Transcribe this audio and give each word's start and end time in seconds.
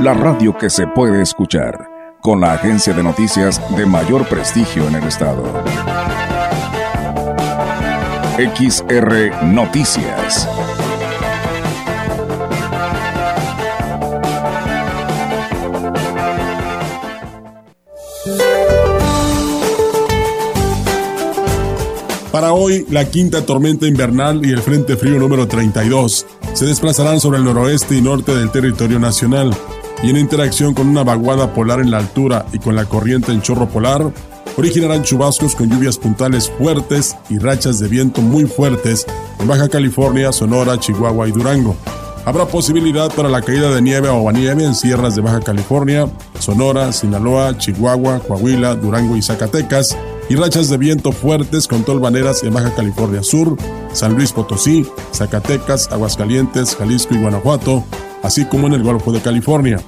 la 0.00 0.12
radio 0.12 0.56
que 0.58 0.70
se 0.70 0.86
puede 0.88 1.22
escuchar, 1.22 1.88
con 2.20 2.40
la 2.40 2.54
agencia 2.54 2.92
de 2.92 3.02
noticias 3.02 3.60
de 3.76 3.86
mayor 3.86 4.26
prestigio 4.26 4.88
en 4.88 4.96
el 4.96 5.04
estado. 5.04 5.44
XR 8.36 9.44
Noticias. 9.44 10.48
Para 22.32 22.52
hoy, 22.52 22.84
la 22.90 23.04
quinta 23.04 23.46
tormenta 23.46 23.86
invernal 23.86 24.44
y 24.44 24.50
el 24.50 24.60
Frente 24.60 24.96
Frío 24.96 25.20
número 25.20 25.46
32 25.46 26.26
se 26.52 26.66
desplazarán 26.66 27.20
sobre 27.20 27.38
el 27.38 27.44
noroeste 27.44 27.94
y 27.94 28.02
norte 28.02 28.34
del 28.34 28.50
territorio 28.50 28.98
nacional 28.98 29.56
y 30.02 30.10
en 30.10 30.16
interacción 30.16 30.74
con 30.74 30.88
una 30.88 31.04
vaguada 31.04 31.52
polar 31.52 31.80
en 31.80 31.90
la 31.90 31.98
altura 31.98 32.46
y 32.52 32.58
con 32.58 32.74
la 32.76 32.84
corriente 32.84 33.32
en 33.32 33.42
chorro 33.42 33.68
polar, 33.68 34.12
originarán 34.56 35.02
chubascos 35.02 35.54
con 35.54 35.70
lluvias 35.70 35.98
puntales 35.98 36.50
fuertes 36.58 37.16
y 37.28 37.38
rachas 37.38 37.78
de 37.78 37.88
viento 37.88 38.20
muy 38.20 38.44
fuertes 38.44 39.06
en 39.40 39.48
Baja 39.48 39.68
California, 39.68 40.32
Sonora, 40.32 40.78
Chihuahua 40.78 41.28
y 41.28 41.32
Durango. 41.32 41.76
Habrá 42.26 42.46
posibilidad 42.46 43.12
para 43.12 43.28
la 43.28 43.42
caída 43.42 43.70
de 43.70 43.82
nieve 43.82 44.08
o 44.08 44.32
nieve 44.32 44.64
en 44.64 44.74
sierras 44.74 45.14
de 45.14 45.20
Baja 45.20 45.40
California, 45.40 46.08
Sonora, 46.38 46.90
Sinaloa, 46.92 47.58
Chihuahua, 47.58 48.20
Coahuila, 48.20 48.76
Durango 48.76 49.16
y 49.16 49.22
Zacatecas, 49.22 49.96
y 50.30 50.36
rachas 50.36 50.70
de 50.70 50.78
viento 50.78 51.12
fuertes 51.12 51.68
con 51.68 51.84
tolvaneras 51.84 52.42
en 52.42 52.54
Baja 52.54 52.74
California 52.74 53.22
Sur, 53.22 53.58
San 53.92 54.14
Luis 54.14 54.32
Potosí, 54.32 54.86
Zacatecas, 55.12 55.92
Aguascalientes, 55.92 56.76
Jalisco 56.76 57.14
y 57.14 57.18
Guanajuato, 57.18 57.84
así 58.24 58.46
como 58.46 58.66
en 58.66 58.72
el 58.72 58.82
Golfo 58.82 59.12
de 59.12 59.20
California. 59.20 59.80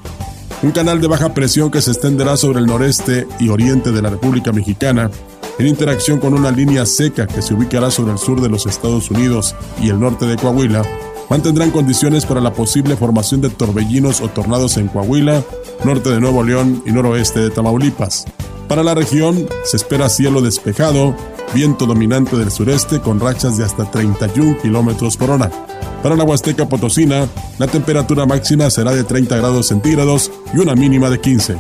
Un 0.63 0.71
canal 0.71 1.01
de 1.01 1.09
baja 1.09 1.35
presión 1.35 1.71
que 1.71 1.83
se 1.83 1.91
extenderá 1.91 2.37
sobre 2.37 2.61
el 2.61 2.67
noreste 2.67 3.27
y 3.41 3.49
oriente 3.49 3.91
de 3.91 4.01
la 4.01 4.11
República 4.11 4.53
Mexicana, 4.53 5.11
en 5.59 5.67
interacción 5.67 6.21
con 6.21 6.35
una 6.35 6.51
línea 6.51 6.87
seca 6.87 7.27
que 7.27 7.43
se 7.43 7.55
ubicará 7.55 7.91
sobre 7.91 8.13
el 8.13 8.19
sur 8.19 8.41
de 8.41 8.49
los 8.49 8.67
Estados 8.67 9.11
Unidos 9.11 9.57
y 9.83 9.89
el 9.89 9.99
norte 9.99 10.27
de 10.27 10.37
Coahuila, 10.37 10.83
mantendrán 11.29 11.71
condiciones 11.71 12.25
para 12.25 12.41
la 12.41 12.53
posible 12.53 12.97
formación 12.97 13.41
de 13.41 13.51
torbellinos 13.51 14.21
o 14.21 14.29
tornados 14.29 14.77
en 14.77 14.89
Coahuila, 14.89 15.43
norte 15.85 16.11
de 16.11 16.21
Nuevo 16.21 16.45
León 16.45 16.83
y 16.87 16.93
noroeste 16.93 17.41
de 17.41 17.51
Tamaulipas. 17.51 18.27
Para 18.69 18.83
la 18.83 18.95
región 18.95 19.47
se 19.65 19.77
espera 19.77 20.09
cielo 20.09 20.43
despejado, 20.43 21.17
viento 21.55 21.87
dominante 21.87 22.37
del 22.37 22.51
sureste 22.51 23.01
con 23.01 23.21
rachas 23.21 23.57
de 23.57 23.65
hasta 23.65 23.91
31 23.91 24.59
kilómetros 24.61 25.17
por 25.17 25.31
hora. 25.31 25.51
Para 26.03 26.17
la 26.17 26.25
Huasteca 26.25 26.69
Potosina, 26.69 27.27
la 27.59 27.67
temperatura 27.67 28.27
máxima 28.27 28.71
será 28.71 28.93
de 28.93 29.05
30 29.05 29.37
grados 29.37 29.69
centígrados 29.69 30.31
y 30.55 30.59
una 30.59 30.75
mínima 30.75 31.11
de 31.11 31.21
15. 31.21 31.57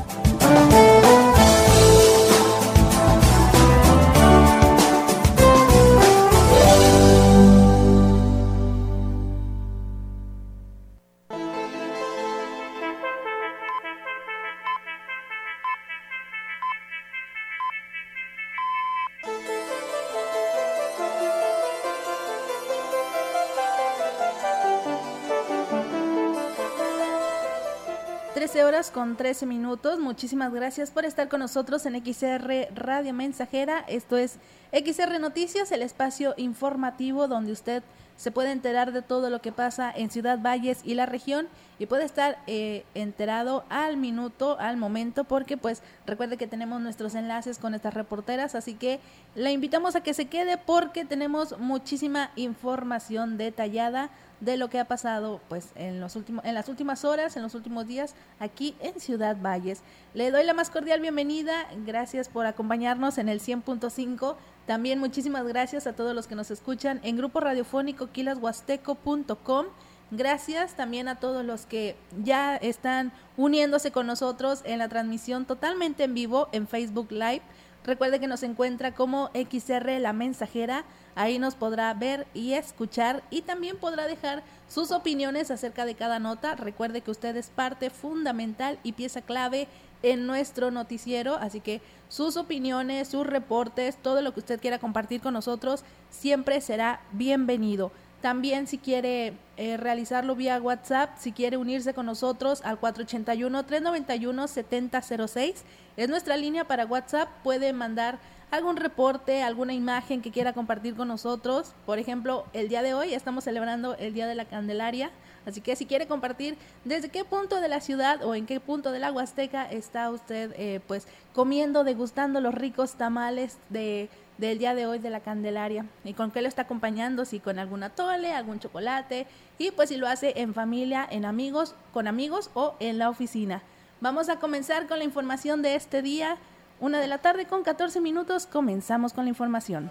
Con 28.96 29.14
13 29.14 29.44
minutos. 29.44 29.98
Muchísimas 29.98 30.54
gracias 30.54 30.90
por 30.90 31.04
estar 31.04 31.28
con 31.28 31.40
nosotros 31.40 31.84
en 31.84 32.02
XR 32.02 32.68
Radio 32.74 33.12
Mensajera. 33.12 33.84
Esto 33.88 34.16
es 34.16 34.38
XR 34.72 35.20
Noticias, 35.20 35.70
el 35.70 35.82
espacio 35.82 36.32
informativo 36.38 37.28
donde 37.28 37.52
usted 37.52 37.82
se 38.16 38.30
puede 38.30 38.50
enterar 38.50 38.92
de 38.92 39.02
todo 39.02 39.30
lo 39.30 39.40
que 39.40 39.52
pasa 39.52 39.92
en 39.94 40.10
Ciudad 40.10 40.38
Valles 40.40 40.80
y 40.84 40.94
la 40.94 41.06
región 41.06 41.48
y 41.78 41.86
puede 41.86 42.04
estar 42.04 42.38
eh, 42.46 42.84
enterado 42.94 43.64
al 43.68 43.96
minuto, 43.96 44.56
al 44.58 44.76
momento, 44.76 45.24
porque 45.24 45.56
pues 45.56 45.82
recuerde 46.06 46.38
que 46.38 46.46
tenemos 46.46 46.80
nuestros 46.80 47.14
enlaces 47.14 47.58
con 47.58 47.74
estas 47.74 47.92
reporteras, 47.92 48.54
así 48.54 48.74
que 48.74 49.00
la 49.34 49.50
invitamos 49.50 49.94
a 49.94 50.02
que 50.02 50.14
se 50.14 50.26
quede 50.26 50.56
porque 50.56 51.04
tenemos 51.04 51.58
muchísima 51.58 52.30
información 52.36 53.36
detallada 53.36 54.10
de 54.40 54.56
lo 54.56 54.68
que 54.68 54.78
ha 54.78 54.84
pasado 54.84 55.40
pues 55.48 55.70
en 55.76 55.98
los 56.00 56.14
últimos 56.14 56.44
en 56.44 56.54
las 56.54 56.68
últimas 56.68 57.04
horas, 57.04 57.36
en 57.36 57.42
los 57.42 57.54
últimos 57.54 57.86
días 57.86 58.14
aquí 58.38 58.74
en 58.80 58.98
Ciudad 59.00 59.36
Valles. 59.40 59.82
Le 60.14 60.30
doy 60.30 60.44
la 60.44 60.54
más 60.54 60.70
cordial 60.70 61.00
bienvenida, 61.00 61.66
gracias 61.84 62.28
por 62.28 62.46
acompañarnos 62.46 63.18
en 63.18 63.28
el 63.28 63.40
100.5. 63.40 64.36
También 64.66 64.98
muchísimas 64.98 65.46
gracias 65.46 65.86
a 65.86 65.94
todos 65.94 66.14
los 66.14 66.26
que 66.26 66.34
nos 66.34 66.50
escuchan 66.50 67.00
en 67.04 67.16
grupo 67.16 67.40
radiofónico 67.40 68.10
quilashuasteco.com. 68.10 69.66
Gracias 70.10 70.74
también 70.74 71.08
a 71.08 71.16
todos 71.20 71.44
los 71.44 71.66
que 71.66 71.96
ya 72.22 72.56
están 72.56 73.12
uniéndose 73.36 73.92
con 73.92 74.06
nosotros 74.06 74.62
en 74.64 74.78
la 74.78 74.88
transmisión 74.88 75.44
totalmente 75.44 76.04
en 76.04 76.14
vivo 76.14 76.48
en 76.52 76.66
Facebook 76.66 77.10
Live. 77.10 77.42
Recuerde 77.84 78.18
que 78.18 78.26
nos 78.26 78.42
encuentra 78.42 78.92
como 78.92 79.30
XR 79.34 80.00
La 80.00 80.12
Mensajera 80.12 80.84
Ahí 81.16 81.38
nos 81.38 81.54
podrá 81.54 81.94
ver 81.94 82.26
y 82.34 82.52
escuchar 82.52 83.22
y 83.30 83.40
también 83.40 83.78
podrá 83.78 84.06
dejar 84.06 84.42
sus 84.68 84.90
opiniones 84.90 85.50
acerca 85.50 85.86
de 85.86 85.94
cada 85.94 86.18
nota. 86.18 86.56
Recuerde 86.56 87.00
que 87.00 87.10
usted 87.10 87.34
es 87.36 87.48
parte 87.48 87.88
fundamental 87.88 88.78
y 88.82 88.92
pieza 88.92 89.22
clave 89.22 89.66
en 90.02 90.26
nuestro 90.26 90.70
noticiero, 90.70 91.36
así 91.36 91.60
que 91.60 91.80
sus 92.08 92.36
opiniones, 92.36 93.08
sus 93.08 93.26
reportes, 93.26 93.96
todo 93.96 94.22
lo 94.22 94.32
que 94.32 94.38
usted 94.40 94.60
quiera 94.60 94.78
compartir 94.78 95.20
con 95.20 95.34
nosotros 95.34 95.82
siempre 96.10 96.60
será 96.60 97.00
bienvenido. 97.12 97.90
También 98.20 98.66
si 98.66 98.78
quiere 98.78 99.34
eh, 99.56 99.76
realizarlo 99.76 100.34
vía 100.34 100.60
WhatsApp, 100.60 101.16
si 101.18 101.30
quiere 101.32 101.56
unirse 101.56 101.94
con 101.94 102.06
nosotros 102.06 102.60
al 102.64 102.80
481-391-7006, 102.80 105.54
es 105.96 106.08
nuestra 106.08 106.36
línea 106.36 106.66
para 106.66 106.86
WhatsApp, 106.86 107.28
puede 107.42 107.72
mandar 107.72 108.18
algún 108.50 108.76
reporte, 108.76 109.42
alguna 109.42 109.74
imagen 109.74 110.22
que 110.22 110.30
quiera 110.30 110.52
compartir 110.52 110.94
con 110.94 111.08
nosotros. 111.08 111.72
Por 111.84 111.98
ejemplo, 111.98 112.46
el 112.52 112.68
día 112.68 112.82
de 112.82 112.94
hoy 112.94 113.14
estamos 113.14 113.44
celebrando 113.44 113.96
el 113.96 114.14
Día 114.14 114.26
de 114.26 114.34
la 114.34 114.44
Candelaria, 114.44 115.10
así 115.46 115.60
que 115.60 115.76
si 115.76 115.86
quiere 115.86 116.06
compartir 116.06 116.58
desde 116.84 117.08
qué 117.08 117.24
punto 117.24 117.60
de 117.60 117.68
la 117.68 117.80
ciudad 117.80 118.22
o 118.24 118.34
en 118.34 118.44
qué 118.44 118.60
punto 118.60 118.92
de 118.92 118.98
la 118.98 119.12
Huasteca 119.12 119.64
está 119.64 120.10
usted 120.10 120.52
eh, 120.56 120.80
pues 120.86 121.06
comiendo, 121.32 121.84
degustando 121.84 122.40
los 122.40 122.54
ricos 122.54 122.94
tamales 122.94 123.58
de 123.70 124.10
del 124.38 124.58
día 124.58 124.74
de 124.74 124.86
hoy 124.86 124.98
de 124.98 125.10
la 125.10 125.20
Candelaria 125.20 125.86
y 126.04 126.12
con 126.12 126.30
qué 126.30 126.42
lo 126.42 126.48
está 126.48 126.62
acompañando, 126.62 127.24
si 127.24 127.40
con 127.40 127.58
alguna 127.58 127.90
tole, 127.90 128.32
algún 128.32 128.60
chocolate 128.60 129.26
y 129.58 129.70
pues 129.70 129.88
si 129.88 129.96
lo 129.96 130.06
hace 130.06 130.34
en 130.40 130.54
familia, 130.54 131.06
en 131.10 131.24
amigos, 131.24 131.74
con 131.92 132.06
amigos 132.06 132.50
o 132.54 132.74
en 132.78 132.98
la 132.98 133.08
oficina. 133.08 133.62
Vamos 134.00 134.28
a 134.28 134.38
comenzar 134.38 134.86
con 134.86 134.98
la 134.98 135.04
información 135.04 135.62
de 135.62 135.74
este 135.74 136.02
día. 136.02 136.36
Una 136.80 137.00
de 137.00 137.06
la 137.06 137.18
tarde 137.18 137.46
con 137.46 137.62
14 137.62 138.00
minutos 138.00 138.46
comenzamos 138.46 139.14
con 139.14 139.24
la 139.24 139.30
información. 139.30 139.90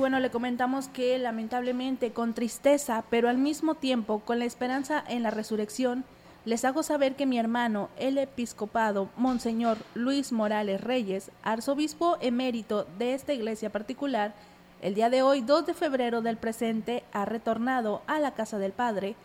Bueno, 0.00 0.18
le 0.18 0.30
comentamos 0.30 0.88
que 0.88 1.18
lamentablemente 1.18 2.12
con 2.12 2.32
tristeza, 2.32 3.04
pero 3.10 3.28
al 3.28 3.36
mismo 3.36 3.74
tiempo 3.74 4.20
con 4.20 4.38
la 4.38 4.46
esperanza 4.46 5.04
en 5.06 5.22
la 5.22 5.30
resurrección, 5.30 6.04
les 6.46 6.64
hago 6.64 6.82
saber 6.82 7.16
que 7.16 7.26
mi 7.26 7.38
hermano, 7.38 7.90
el 7.98 8.16
episcopado 8.16 9.10
Monseñor 9.18 9.76
Luis 9.94 10.32
Morales 10.32 10.80
Reyes, 10.80 11.30
arzobispo 11.42 12.16
emérito 12.22 12.86
de 12.98 13.12
esta 13.12 13.34
iglesia 13.34 13.68
particular, 13.68 14.32
el 14.80 14.94
día 14.94 15.10
de 15.10 15.20
hoy, 15.20 15.42
2 15.42 15.66
de 15.66 15.74
febrero 15.74 16.22
del 16.22 16.38
presente, 16.38 17.04
ha 17.12 17.26
retornado 17.26 18.00
a 18.06 18.18
la 18.20 18.32
casa 18.32 18.58
del 18.58 18.72
Padre 18.72 19.16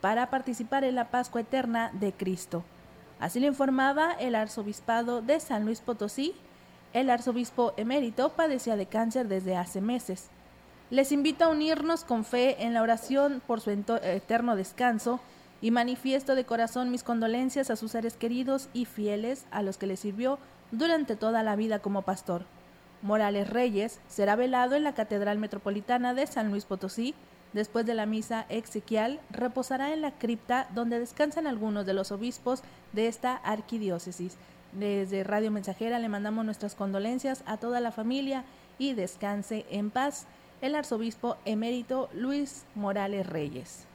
para 0.00 0.30
participar 0.30 0.84
en 0.84 0.94
la 0.94 1.10
Pascua 1.10 1.40
Eterna 1.40 1.90
de 1.94 2.12
Cristo. 2.12 2.62
Así 3.18 3.40
lo 3.40 3.48
informaba 3.48 4.12
el 4.12 4.36
arzobispado 4.36 5.20
de 5.20 5.40
San 5.40 5.64
Luis 5.64 5.80
Potosí. 5.80 6.32
El 6.92 7.08
arzobispo 7.08 7.72
emérito 7.76 8.30
padecía 8.30 8.76
de 8.76 8.86
cáncer 8.86 9.26
desde 9.28 9.56
hace 9.56 9.80
meses. 9.80 10.28
Les 10.90 11.10
invito 11.10 11.44
a 11.44 11.48
unirnos 11.48 12.04
con 12.04 12.24
fe 12.24 12.64
en 12.64 12.74
la 12.74 12.82
oración 12.82 13.42
por 13.46 13.62
su 13.62 13.70
eterno 13.70 14.56
descanso 14.56 15.20
y 15.62 15.70
manifiesto 15.70 16.34
de 16.34 16.44
corazón 16.44 16.90
mis 16.90 17.02
condolencias 17.02 17.70
a 17.70 17.76
sus 17.76 17.92
seres 17.92 18.16
queridos 18.16 18.68
y 18.74 18.84
fieles 18.84 19.46
a 19.50 19.62
los 19.62 19.78
que 19.78 19.86
le 19.86 19.96
sirvió 19.96 20.38
durante 20.70 21.16
toda 21.16 21.42
la 21.42 21.56
vida 21.56 21.78
como 21.78 22.02
pastor. 22.02 22.44
Morales 23.00 23.48
Reyes 23.48 24.00
será 24.06 24.36
velado 24.36 24.74
en 24.74 24.84
la 24.84 24.94
Catedral 24.94 25.38
Metropolitana 25.38 26.12
de 26.12 26.26
San 26.26 26.50
Luis 26.50 26.66
Potosí. 26.66 27.14
Después 27.54 27.86
de 27.86 27.94
la 27.94 28.06
misa 28.06 28.46
exequial, 28.48 29.20
reposará 29.30 29.92
en 29.92 30.02
la 30.02 30.12
cripta 30.12 30.68
donde 30.74 30.98
descansan 30.98 31.46
algunos 31.46 31.86
de 31.86 31.94
los 31.94 32.12
obispos 32.12 32.62
de 32.92 33.08
esta 33.08 33.34
arquidiócesis. 33.34 34.36
Desde 34.72 35.22
Radio 35.22 35.50
Mensajera 35.50 35.98
le 35.98 36.08
mandamos 36.08 36.44
nuestras 36.46 36.74
condolencias 36.74 37.42
a 37.46 37.58
toda 37.58 37.80
la 37.80 37.92
familia 37.92 38.44
y 38.78 38.94
descanse 38.94 39.66
en 39.70 39.90
paz 39.90 40.26
el 40.62 40.74
arzobispo 40.74 41.36
emérito 41.44 42.08
Luis 42.14 42.64
Morales 42.74 43.26
Reyes. 43.26 43.86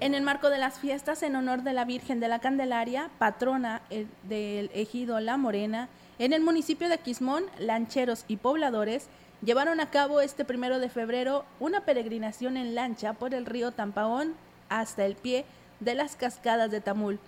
En 0.00 0.14
el 0.14 0.22
marco 0.22 0.50
de 0.50 0.58
las 0.58 0.78
fiestas 0.78 1.22
en 1.22 1.34
honor 1.34 1.62
de 1.62 1.72
la 1.72 1.86
Virgen 1.86 2.20
de 2.20 2.28
la 2.28 2.38
Candelaria, 2.38 3.08
patrona 3.18 3.80
del 4.24 4.70
ejido 4.74 5.18
La 5.20 5.38
Morena, 5.38 5.88
en 6.18 6.32
el 6.32 6.42
municipio 6.42 6.88
de 6.88 6.98
Quismón, 6.98 7.44
lancheros 7.58 8.24
y 8.28 8.36
pobladores 8.36 9.08
llevaron 9.42 9.80
a 9.80 9.90
cabo 9.90 10.20
este 10.20 10.44
primero 10.44 10.78
de 10.78 10.88
febrero 10.88 11.44
una 11.58 11.80
peregrinación 11.80 12.56
en 12.56 12.74
lancha 12.74 13.14
por 13.14 13.34
el 13.34 13.46
río 13.46 13.72
Tampaón 13.72 14.34
hasta 14.68 15.04
el 15.04 15.16
pie 15.16 15.44
de 15.80 15.94
las 15.94 16.14
cascadas 16.14 16.70
de 16.70 16.80
Tamul. 16.80 17.18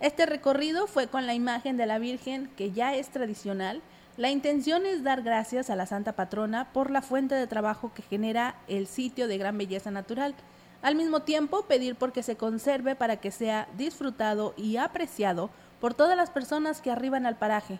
Este 0.00 0.26
recorrido 0.26 0.88
fue 0.88 1.06
con 1.06 1.26
la 1.26 1.34
imagen 1.34 1.76
de 1.76 1.86
la 1.86 2.00
Virgen, 2.00 2.50
que 2.56 2.72
ya 2.72 2.96
es 2.96 3.10
tradicional. 3.10 3.80
La 4.16 4.30
intención 4.30 4.84
es 4.86 5.04
dar 5.04 5.22
gracias 5.22 5.70
a 5.70 5.76
la 5.76 5.86
Santa 5.86 6.14
Patrona 6.14 6.72
por 6.72 6.90
la 6.90 7.00
fuente 7.00 7.36
de 7.36 7.46
trabajo 7.46 7.92
que 7.94 8.02
genera 8.02 8.56
el 8.66 8.88
sitio 8.88 9.28
de 9.28 9.38
gran 9.38 9.56
belleza 9.56 9.92
natural. 9.92 10.34
Al 10.82 10.96
mismo 10.96 11.20
tiempo, 11.20 11.62
pedir 11.66 11.94
por 11.94 12.12
que 12.12 12.24
se 12.24 12.36
conserve 12.36 12.96
para 12.96 13.18
que 13.18 13.30
sea 13.30 13.68
disfrutado 13.78 14.52
y 14.56 14.78
apreciado 14.78 15.50
por 15.80 15.94
todas 15.94 16.16
las 16.16 16.30
personas 16.30 16.80
que 16.80 16.90
arriban 16.90 17.24
al 17.24 17.36
paraje. 17.36 17.78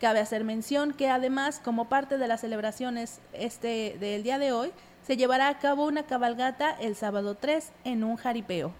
Cabe 0.00 0.20
hacer 0.20 0.44
mención 0.44 0.94
que 0.94 1.10
además, 1.10 1.60
como 1.62 1.90
parte 1.90 2.16
de 2.16 2.26
las 2.26 2.40
celebraciones 2.40 3.20
este 3.34 3.98
del 4.00 4.22
día 4.22 4.38
de 4.38 4.50
hoy, 4.50 4.72
se 5.06 5.18
llevará 5.18 5.48
a 5.48 5.58
cabo 5.58 5.86
una 5.86 6.04
cabalgata 6.04 6.70
el 6.80 6.96
sábado 6.96 7.34
3 7.34 7.70
en 7.84 8.02
un 8.02 8.16
jaripeo. 8.16 8.72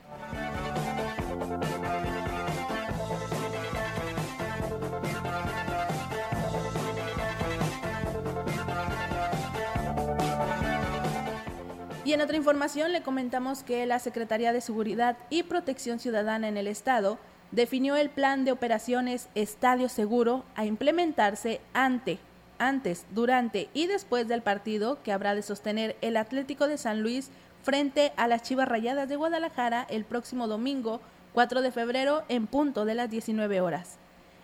Y 12.02 12.14
en 12.14 12.22
otra 12.22 12.36
información 12.38 12.92
le 12.92 13.02
comentamos 13.02 13.62
que 13.62 13.84
la 13.84 13.98
Secretaría 13.98 14.54
de 14.54 14.62
Seguridad 14.62 15.18
y 15.28 15.42
Protección 15.42 15.98
Ciudadana 15.98 16.48
en 16.48 16.56
el 16.56 16.66
Estado 16.66 17.18
definió 17.52 17.96
el 17.96 18.10
plan 18.10 18.44
de 18.44 18.52
operaciones 18.52 19.28
Estadio 19.34 19.88
Seguro 19.88 20.44
a 20.54 20.64
implementarse 20.64 21.60
ante, 21.72 22.18
antes, 22.58 23.06
durante 23.10 23.68
y 23.74 23.86
después 23.86 24.28
del 24.28 24.42
partido 24.42 25.02
que 25.02 25.12
habrá 25.12 25.34
de 25.34 25.42
sostener 25.42 25.96
el 26.00 26.16
Atlético 26.16 26.68
de 26.68 26.78
San 26.78 27.02
Luis 27.02 27.30
frente 27.62 28.12
a 28.16 28.28
las 28.28 28.42
Chivas 28.42 28.68
Rayadas 28.68 29.08
de 29.08 29.16
Guadalajara 29.16 29.86
el 29.90 30.04
próximo 30.04 30.46
domingo 30.46 31.00
4 31.34 31.62
de 31.62 31.72
febrero 31.72 32.22
en 32.28 32.46
punto 32.46 32.84
de 32.84 32.94
las 32.94 33.10
19 33.10 33.60
horas. 33.60 33.98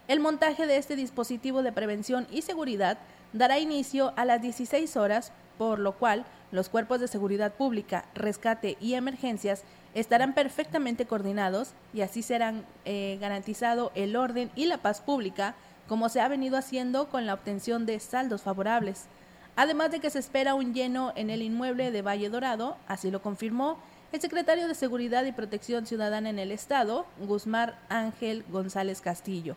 El 0.08 0.20
montaje 0.20 0.66
de 0.66 0.76
este 0.76 0.94
dispositivo 0.94 1.62
de 1.62 1.72
prevención 1.72 2.26
y 2.30 2.42
seguridad 2.42 2.98
dará 3.32 3.58
inicio 3.58 4.12
a 4.16 4.24
las 4.24 4.40
16 4.40 4.96
horas, 4.96 5.32
por 5.58 5.78
lo 5.78 5.92
cual 5.96 6.24
los 6.52 6.68
cuerpos 6.68 7.00
de 7.00 7.08
seguridad 7.08 7.54
pública, 7.54 8.04
rescate 8.14 8.76
y 8.80 8.94
emergencias 8.94 9.64
estarán 9.96 10.34
perfectamente 10.34 11.06
coordinados 11.06 11.70
y 11.94 12.02
así 12.02 12.22
serán 12.22 12.66
eh, 12.84 13.16
garantizado 13.18 13.92
el 13.94 14.14
orden 14.14 14.50
y 14.54 14.66
la 14.66 14.76
paz 14.76 15.00
pública, 15.00 15.54
como 15.88 16.10
se 16.10 16.20
ha 16.20 16.28
venido 16.28 16.58
haciendo 16.58 17.08
con 17.08 17.24
la 17.24 17.32
obtención 17.32 17.86
de 17.86 17.98
saldos 17.98 18.42
favorables. 18.42 19.06
Además 19.56 19.90
de 19.90 20.00
que 20.00 20.10
se 20.10 20.18
espera 20.18 20.54
un 20.54 20.74
lleno 20.74 21.14
en 21.16 21.30
el 21.30 21.40
inmueble 21.40 21.90
de 21.90 22.02
Valle 22.02 22.28
Dorado, 22.28 22.76
así 22.86 23.10
lo 23.10 23.22
confirmó 23.22 23.78
el 24.12 24.20
secretario 24.20 24.68
de 24.68 24.74
Seguridad 24.74 25.24
y 25.24 25.32
Protección 25.32 25.86
Ciudadana 25.86 26.28
en 26.28 26.38
el 26.38 26.52
Estado, 26.52 27.06
Guzmán 27.18 27.74
Ángel 27.88 28.44
González 28.50 29.00
Castillo. 29.00 29.56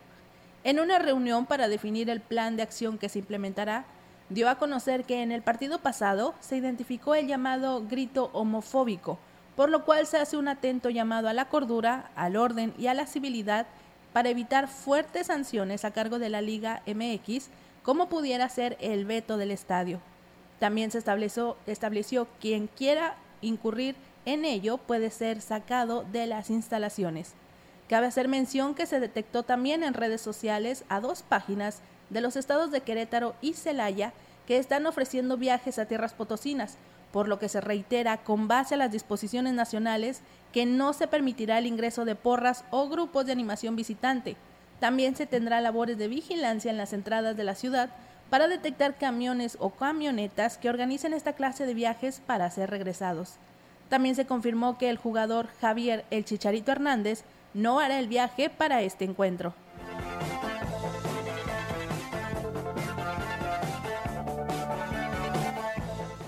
En 0.64 0.80
una 0.80 0.98
reunión 0.98 1.44
para 1.44 1.68
definir 1.68 2.08
el 2.08 2.22
plan 2.22 2.56
de 2.56 2.62
acción 2.62 2.96
que 2.96 3.10
se 3.10 3.18
implementará, 3.18 3.84
dio 4.30 4.48
a 4.48 4.54
conocer 4.54 5.04
que 5.04 5.22
en 5.22 5.32
el 5.32 5.42
partido 5.42 5.80
pasado 5.80 6.34
se 6.40 6.56
identificó 6.56 7.14
el 7.14 7.26
llamado 7.26 7.84
grito 7.86 8.30
homofóbico, 8.32 9.18
por 9.60 9.68
lo 9.68 9.84
cual 9.84 10.06
se 10.06 10.16
hace 10.16 10.38
un 10.38 10.48
atento 10.48 10.88
llamado 10.88 11.28
a 11.28 11.34
la 11.34 11.50
cordura, 11.50 12.10
al 12.16 12.36
orden 12.36 12.72
y 12.78 12.86
a 12.86 12.94
la 12.94 13.04
civilidad 13.04 13.66
para 14.14 14.30
evitar 14.30 14.68
fuertes 14.68 15.26
sanciones 15.26 15.84
a 15.84 15.90
cargo 15.90 16.18
de 16.18 16.30
la 16.30 16.40
Liga 16.40 16.80
MX, 16.86 17.50
como 17.82 18.08
pudiera 18.08 18.48
ser 18.48 18.78
el 18.80 19.04
veto 19.04 19.36
del 19.36 19.50
estadio. 19.50 20.00
También 20.60 20.90
se 20.90 20.96
estableció, 20.96 21.58
estableció 21.66 22.26
quien 22.40 22.68
quiera 22.68 23.16
incurrir 23.42 23.96
en 24.24 24.46
ello 24.46 24.78
puede 24.78 25.10
ser 25.10 25.42
sacado 25.42 26.06
de 26.10 26.26
las 26.26 26.48
instalaciones. 26.48 27.34
Cabe 27.86 28.06
hacer 28.06 28.28
mención 28.28 28.74
que 28.74 28.86
se 28.86 28.98
detectó 28.98 29.42
también 29.42 29.82
en 29.82 29.92
redes 29.92 30.22
sociales 30.22 30.84
a 30.88 31.00
dos 31.00 31.20
páginas 31.20 31.82
de 32.08 32.22
los 32.22 32.36
estados 32.36 32.70
de 32.70 32.80
Querétaro 32.80 33.34
y 33.42 33.52
Celaya 33.52 34.14
que 34.46 34.56
están 34.56 34.86
ofreciendo 34.86 35.36
viajes 35.36 35.78
a 35.78 35.84
tierras 35.84 36.14
potosinas, 36.14 36.78
por 37.12 37.28
lo 37.28 37.38
que 37.38 37.48
se 37.48 37.60
reitera 37.60 38.18
con 38.18 38.48
base 38.48 38.74
a 38.74 38.78
las 38.78 38.92
disposiciones 38.92 39.54
nacionales 39.54 40.22
que 40.52 40.66
no 40.66 40.92
se 40.92 41.06
permitirá 41.06 41.58
el 41.58 41.66
ingreso 41.66 42.04
de 42.04 42.14
porras 42.14 42.64
o 42.70 42.88
grupos 42.88 43.26
de 43.26 43.32
animación 43.32 43.76
visitante. 43.76 44.36
También 44.80 45.16
se 45.16 45.26
tendrá 45.26 45.60
labores 45.60 45.98
de 45.98 46.08
vigilancia 46.08 46.70
en 46.70 46.76
las 46.76 46.92
entradas 46.92 47.36
de 47.36 47.44
la 47.44 47.54
ciudad 47.54 47.90
para 48.30 48.48
detectar 48.48 48.96
camiones 48.96 49.56
o 49.60 49.70
camionetas 49.70 50.56
que 50.56 50.70
organicen 50.70 51.12
esta 51.12 51.34
clase 51.34 51.66
de 51.66 51.74
viajes 51.74 52.22
para 52.24 52.50
ser 52.50 52.70
regresados. 52.70 53.34
También 53.88 54.14
se 54.14 54.24
confirmó 54.24 54.78
que 54.78 54.88
el 54.88 54.96
jugador 54.96 55.48
Javier 55.60 56.04
El 56.10 56.24
Chicharito 56.24 56.70
Hernández 56.70 57.24
no 57.54 57.80
hará 57.80 57.98
el 57.98 58.06
viaje 58.06 58.48
para 58.48 58.82
este 58.82 59.04
encuentro. 59.04 59.52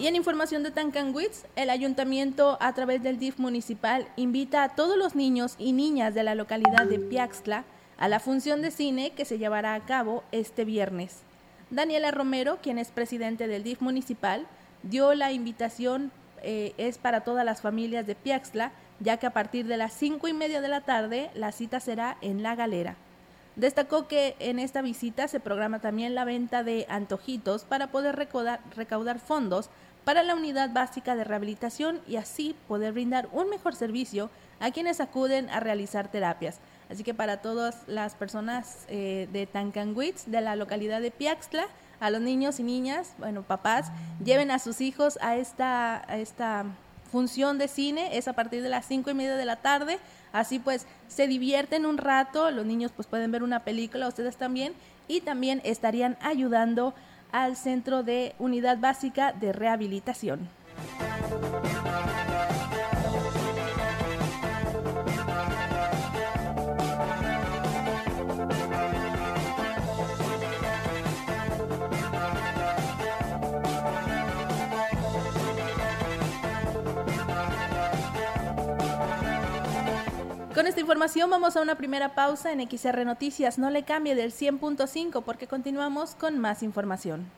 Y 0.03 0.09
en 0.09 0.17
información 0.17 0.65
de 0.65 0.73
Tancanwitz, 0.73 1.45
el 1.55 1.71
ayuntamiento 1.71 2.59
a 2.61 2.73
través 2.73 3.05
del 3.05 3.21
DIF 3.21 3.39
municipal 3.39 4.09
invita 4.17 4.65
a 4.65 4.71
todos 4.71 4.99
los 4.99 5.15
niños 5.15 5.55
y 5.61 5.71
niñas 5.73 6.13
de 6.13 6.25
la 6.25 6.35
localidad 6.35 6.87
de 6.87 6.99
Piaxtla 6.99 7.63
a 7.99 8.09
la 8.09 8.19
función 8.19 8.63
de 8.63 8.73
cine 8.73 9.13
que 9.13 9.25
se 9.25 9.39
llevará 9.39 9.75
a 9.75 9.85
cabo 9.87 10.25
este 10.33 10.65
viernes. 10.65 11.19
Daniela 11.71 12.11
Romero, 12.11 12.59
quien 12.61 12.79
es 12.79 12.91
presidente 12.91 13.47
del 13.47 13.63
DIF 13.63 13.81
municipal, 13.81 14.49
dio 14.83 15.15
la 15.15 15.31
invitación, 15.31 16.11
eh, 16.43 16.75
es 16.79 16.99
para 16.99 17.21
todas 17.21 17.45
las 17.45 17.61
familias 17.61 18.05
de 18.05 18.17
Piaxtla, 18.17 18.73
ya 18.99 19.19
que 19.19 19.29
a 19.29 19.33
partir 19.33 19.69
de 19.69 19.77
las 19.77 19.93
cinco 19.93 20.27
y 20.27 20.33
media 20.33 20.61
de 20.61 20.69
la 20.69 20.81
tarde 20.81 21.31
la 21.37 21.53
cita 21.53 21.79
será 21.79 22.17
en 22.23 22.43
La 22.43 22.57
Galera. 22.57 22.97
Destacó 23.55 24.09
que 24.09 24.35
en 24.39 24.59
esta 24.59 24.83
visita 24.83 25.29
se 25.29 25.39
programa 25.39 25.79
también 25.79 26.15
la 26.17 26.25
venta 26.25 26.65
de 26.65 26.87
antojitos 26.89 27.65
para 27.65 27.89
poder 27.89 28.17
recaudar 28.17 29.19
fondos 29.21 29.71
para 30.05 30.23
la 30.23 30.35
unidad 30.35 30.73
básica 30.73 31.15
de 31.15 31.25
rehabilitación 31.25 32.01
y 32.09 32.17
así 32.17 32.55
poder 32.69 32.93
brindar 32.93 33.29
un 33.33 33.49
mejor 33.49 33.75
servicio 33.75 34.31
a 34.61 34.71
quienes 34.71 35.01
acuden 35.01 35.51
a 35.51 35.61
realizar 35.61 36.09
terapias. 36.09 36.59
Así 36.91 37.05
que 37.05 37.15
para 37.15 37.39
todas 37.39 37.83
las 37.87 38.15
personas 38.15 38.85
eh, 38.89 39.29
de 39.33 39.47
Tancanwitz, 39.47 40.27
de 40.27 40.41
la 40.41 40.57
localidad 40.57 41.01
de 41.01 41.11
Piaxtla, 41.11 41.67
a 42.01 42.11
los 42.11 42.21
niños 42.21 42.59
y 42.59 42.65
niñas, 42.65 43.15
bueno, 43.19 43.43
papás, 43.43 43.93
lleven 44.25 44.51
a 44.51 44.59
sus 44.59 44.81
hijos 44.81 45.19
a 45.23 45.37
esta, 45.37 46.05
esta 46.09 46.65
función 47.13 47.59
de 47.59 47.69
cine, 47.69 48.17
es 48.17 48.27
a 48.27 48.33
partir 48.33 48.63
de 48.63 48.69
las 48.69 48.87
cinco 48.87 49.11
y 49.11 49.15
media 49.15 49.37
de 49.37 49.45
la 49.45 49.57
tarde, 49.57 49.99
así 50.33 50.59
pues 50.59 50.87
se 51.09 51.29
divierten 51.29 51.87
un 51.87 51.99
rato, 51.99 52.51
los 52.51 52.67
niños 52.67 52.91
pues 52.95 53.07
pueden 53.07 53.31
ver 53.31 53.45
una 53.45 53.61
película, 53.61 54.09
ustedes 54.09 54.37
también, 54.37 54.75
y 55.07 55.21
también 55.21 55.61
estarían 55.65 56.17
ayudando 56.23 56.95
al 57.33 57.57
Centro 57.57 58.03
de 58.03 58.35
Unidad 58.39 58.79
Básica 58.79 59.33
de 59.33 59.53
Rehabilitación. 59.53 60.49
Esta 80.73 80.81
información 80.81 81.29
vamos 81.29 81.55
a 81.55 81.61
una 81.61 81.75
primera 81.75 82.15
pausa 82.15 82.51
en 82.51 82.67
XR 82.67 83.05
Noticias. 83.05 83.59
No 83.59 83.69
le 83.69 83.83
cambie 83.83 84.15
del 84.15 84.33
100.5 84.33 85.23
porque 85.23 85.47
continuamos 85.47 86.15
con 86.15 86.39
más 86.39 86.63
información. 86.63 87.31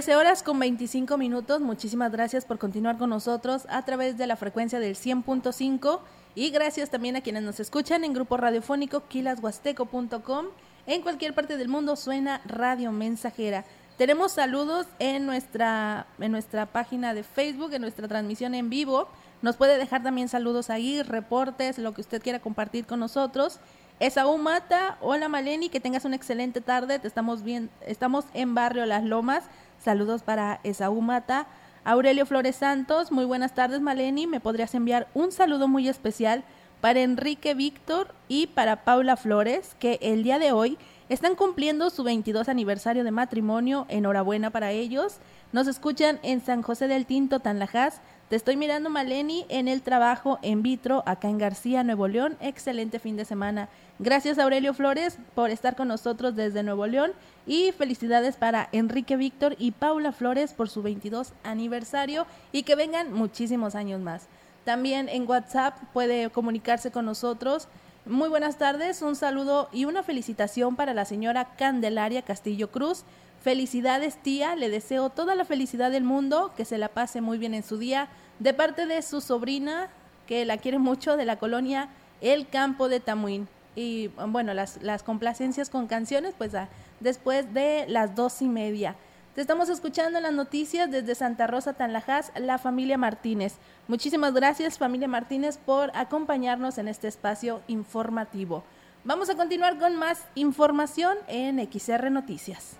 13 0.00 0.16
horas 0.16 0.42
con 0.42 0.58
25 0.58 1.18
minutos. 1.18 1.60
Muchísimas 1.60 2.10
gracias 2.10 2.46
por 2.46 2.58
continuar 2.58 2.96
con 2.96 3.10
nosotros 3.10 3.66
a 3.68 3.84
través 3.84 4.16
de 4.16 4.26
la 4.26 4.36
frecuencia 4.36 4.80
del 4.80 4.96
100.5 4.96 6.00
y 6.34 6.48
gracias 6.48 6.88
también 6.88 7.16
a 7.16 7.20
quienes 7.20 7.42
nos 7.42 7.60
escuchan 7.60 8.02
en 8.04 8.14
grupo 8.14 8.38
radiofónico 8.38 9.06
quilashuasteco.com. 9.08 10.46
En 10.86 11.02
cualquier 11.02 11.34
parte 11.34 11.58
del 11.58 11.68
mundo 11.68 11.96
suena 11.96 12.40
Radio 12.46 12.92
Mensajera. 12.92 13.66
Tenemos 13.98 14.32
saludos 14.32 14.86
en 15.00 15.26
nuestra, 15.26 16.06
en 16.18 16.32
nuestra 16.32 16.64
página 16.64 17.12
de 17.12 17.22
Facebook, 17.22 17.74
en 17.74 17.82
nuestra 17.82 18.08
transmisión 18.08 18.54
en 18.54 18.70
vivo. 18.70 19.06
Nos 19.42 19.56
puede 19.56 19.76
dejar 19.76 20.02
también 20.02 20.30
saludos 20.30 20.70
ahí, 20.70 21.02
reportes, 21.02 21.76
lo 21.76 21.92
que 21.92 22.00
usted 22.00 22.22
quiera 22.22 22.38
compartir 22.38 22.86
con 22.86 23.00
nosotros. 23.00 23.60
Esaú 24.00 24.38
Mata, 24.38 24.96
hola 25.02 25.28
Maleni, 25.28 25.68
que 25.68 25.78
tengas 25.78 26.06
una 26.06 26.16
excelente 26.16 26.62
tarde. 26.62 26.98
Te 26.98 27.06
estamos 27.06 27.42
bien, 27.42 27.68
estamos 27.86 28.24
en 28.32 28.54
Barrio 28.54 28.86
Las 28.86 29.04
Lomas. 29.04 29.44
Saludos 29.82 30.22
para 30.22 30.60
Esaú 30.62 31.00
Mata. 31.00 31.46
Aurelio 31.84 32.26
Flores 32.26 32.56
Santos, 32.56 33.10
muy 33.10 33.24
buenas 33.24 33.54
tardes 33.54 33.80
Maleni. 33.80 34.26
¿Me 34.26 34.38
podrías 34.38 34.74
enviar 34.74 35.08
un 35.14 35.32
saludo 35.32 35.68
muy 35.68 35.88
especial 35.88 36.44
para 36.82 37.00
Enrique 37.00 37.54
Víctor 37.54 38.14
y 38.28 38.48
para 38.48 38.84
Paula 38.84 39.16
Flores, 39.16 39.74
que 39.78 39.98
el 40.02 40.22
día 40.22 40.38
de 40.38 40.52
hoy 40.52 40.76
están 41.08 41.34
cumpliendo 41.34 41.88
su 41.88 42.04
22 42.04 42.50
aniversario 42.50 43.04
de 43.04 43.10
matrimonio. 43.10 43.86
Enhorabuena 43.88 44.50
para 44.50 44.70
ellos. 44.70 45.16
Nos 45.52 45.66
escuchan 45.66 46.20
en 46.22 46.42
San 46.42 46.60
José 46.60 46.86
del 46.86 47.06
Tinto, 47.06 47.40
Tanlajas. 47.40 48.02
Te 48.28 48.36
estoy 48.36 48.56
mirando, 48.56 48.90
Maleni, 48.90 49.46
en 49.48 49.66
el 49.66 49.80
trabajo 49.80 50.38
en 50.42 50.62
vitro 50.62 51.02
acá 51.06 51.28
en 51.28 51.38
García, 51.38 51.82
Nuevo 51.84 52.06
León. 52.06 52.36
Excelente 52.40 52.98
fin 52.98 53.16
de 53.16 53.24
semana. 53.24 53.70
Gracias, 54.02 54.38
Aurelio 54.38 54.72
Flores, 54.72 55.18
por 55.34 55.50
estar 55.50 55.76
con 55.76 55.88
nosotros 55.88 56.34
desde 56.34 56.62
Nuevo 56.62 56.86
León. 56.86 57.12
Y 57.46 57.72
felicidades 57.72 58.34
para 58.34 58.70
Enrique 58.72 59.14
Víctor 59.18 59.56
y 59.58 59.72
Paula 59.72 60.12
Flores 60.12 60.54
por 60.54 60.70
su 60.70 60.80
22 60.80 61.34
aniversario 61.44 62.26
y 62.50 62.62
que 62.62 62.76
vengan 62.76 63.12
muchísimos 63.12 63.74
años 63.74 64.00
más. 64.00 64.26
También 64.64 65.10
en 65.10 65.28
WhatsApp 65.28 65.76
puede 65.92 66.30
comunicarse 66.30 66.90
con 66.90 67.04
nosotros. 67.04 67.68
Muy 68.06 68.30
buenas 68.30 68.56
tardes, 68.56 69.02
un 69.02 69.16
saludo 69.16 69.68
y 69.70 69.84
una 69.84 70.02
felicitación 70.02 70.76
para 70.76 70.94
la 70.94 71.04
señora 71.04 71.54
Candelaria 71.58 72.22
Castillo 72.22 72.70
Cruz. 72.70 73.04
Felicidades 73.42 74.16
tía, 74.16 74.56
le 74.56 74.70
deseo 74.70 75.10
toda 75.10 75.34
la 75.34 75.44
felicidad 75.44 75.90
del 75.90 76.04
mundo, 76.04 76.52
que 76.56 76.64
se 76.64 76.78
la 76.78 76.88
pase 76.88 77.20
muy 77.20 77.36
bien 77.36 77.52
en 77.52 77.62
su 77.62 77.76
día, 77.76 78.08
de 78.38 78.54
parte 78.54 78.86
de 78.86 79.02
su 79.02 79.20
sobrina, 79.20 79.90
que 80.26 80.46
la 80.46 80.56
quiere 80.56 80.78
mucho, 80.78 81.18
de 81.18 81.26
la 81.26 81.38
colonia 81.38 81.90
El 82.22 82.48
Campo 82.48 82.88
de 82.88 83.00
Tamuín. 83.00 83.46
Y 83.76 84.08
bueno, 84.08 84.52
las, 84.54 84.82
las 84.82 85.02
complacencias 85.02 85.70
con 85.70 85.86
canciones, 85.86 86.34
pues 86.36 86.54
a, 86.54 86.68
después 87.00 87.52
de 87.54 87.86
las 87.88 88.14
dos 88.14 88.42
y 88.42 88.48
media. 88.48 88.96
Te 89.34 89.40
estamos 89.40 89.68
escuchando 89.68 90.20
las 90.20 90.32
noticias 90.32 90.90
desde 90.90 91.14
Santa 91.14 91.46
Rosa, 91.46 91.74
Tanlajas, 91.74 92.32
la 92.36 92.58
familia 92.58 92.98
Martínez. 92.98 93.54
Muchísimas 93.86 94.34
gracias, 94.34 94.76
familia 94.76 95.06
Martínez, 95.06 95.56
por 95.56 95.92
acompañarnos 95.94 96.78
en 96.78 96.88
este 96.88 97.06
espacio 97.06 97.60
informativo. 97.68 98.64
Vamos 99.04 99.30
a 99.30 99.36
continuar 99.36 99.78
con 99.78 99.96
más 99.96 100.26
información 100.34 101.16
en 101.28 101.58
XR 101.72 102.10
Noticias. 102.10 102.76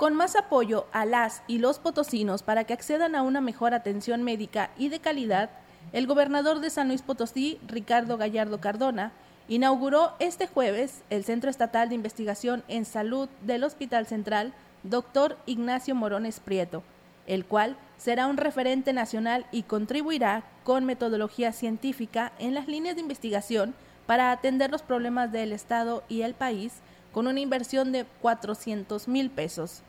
Con 0.00 0.14
más 0.14 0.34
apoyo 0.34 0.86
a 0.92 1.04
las 1.04 1.42
y 1.46 1.58
los 1.58 1.78
potosinos 1.78 2.42
para 2.42 2.64
que 2.64 2.72
accedan 2.72 3.14
a 3.14 3.20
una 3.20 3.42
mejor 3.42 3.74
atención 3.74 4.22
médica 4.22 4.70
y 4.78 4.88
de 4.88 4.98
calidad, 4.98 5.50
el 5.92 6.06
gobernador 6.06 6.60
de 6.60 6.70
San 6.70 6.88
Luis 6.88 7.02
Potosí, 7.02 7.60
Ricardo 7.68 8.16
Gallardo 8.16 8.62
Cardona, 8.62 9.12
inauguró 9.46 10.14
este 10.18 10.46
jueves 10.46 11.02
el 11.10 11.22
Centro 11.24 11.50
Estatal 11.50 11.90
de 11.90 11.96
Investigación 11.96 12.64
en 12.66 12.86
Salud 12.86 13.28
del 13.42 13.62
Hospital 13.62 14.06
Central, 14.06 14.54
Dr. 14.84 15.36
Ignacio 15.44 15.94
Morones 15.94 16.40
Prieto, 16.40 16.82
el 17.26 17.44
cual 17.44 17.76
será 17.98 18.26
un 18.26 18.38
referente 18.38 18.94
nacional 18.94 19.44
y 19.52 19.64
contribuirá 19.64 20.44
con 20.64 20.86
metodología 20.86 21.52
científica 21.52 22.32
en 22.38 22.54
las 22.54 22.68
líneas 22.68 22.94
de 22.94 23.02
investigación 23.02 23.74
para 24.06 24.32
atender 24.32 24.70
los 24.70 24.80
problemas 24.80 25.30
del 25.30 25.52
Estado 25.52 26.04
y 26.08 26.22
el 26.22 26.32
país 26.32 26.76
con 27.12 27.26
una 27.26 27.40
inversión 27.40 27.92
de 27.92 28.06
400 28.22 29.06
mil 29.06 29.28
pesos. 29.28 29.82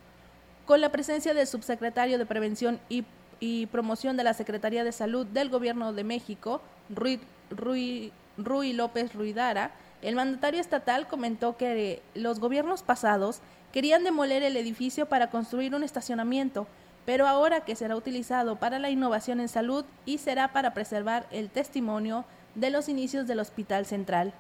Con 0.72 0.80
la 0.80 0.88
presencia 0.88 1.34
del 1.34 1.48
subsecretario 1.48 2.18
de 2.18 2.26
Prevención 2.26 2.80
y, 2.88 3.66
Promoción 3.66 4.16
de 4.16 4.24
la 4.24 4.34
Secretaría 4.34 4.86
de 4.86 4.94
Salud 4.94 5.28
del 5.28 5.50
Gobierno 5.50 5.92
de 5.92 6.06
México, 6.06 6.62
Rui, 6.90 7.20
Rui, 7.50 8.72
López 8.72 9.14
Ruidara, 9.14 9.72
el 10.02 10.16
mandatario 10.16 10.62
estatal 10.62 11.10
comentó 11.10 11.58
que 11.58 12.02
los 12.16 12.40
gobiernos 12.40 12.84
pasados 12.84 13.42
querían 13.74 14.06
demoler 14.06 14.44
el 14.44 14.56
edificio 14.56 15.08
para 15.08 15.30
construir 15.30 15.76
un 15.76 15.84
estacionamiento, 15.84 16.68
pero 17.06 17.28
ahora 17.28 17.66
que 17.66 17.76
será 17.76 17.98
utilizado 17.98 18.56
para 18.56 18.80
la 18.80 18.90
innovación 18.90 19.42
en 19.42 19.50
salud 19.50 19.84
y 20.06 20.20
será 20.20 20.54
para 20.54 20.74
preservar 20.74 21.28
el 21.32 21.50
testimonio 21.50 22.24
de 22.56 22.70
los 22.70 22.88
inicios 22.88 23.28
del 23.28 23.42
Hospital 23.42 23.86
Central. 23.86 24.32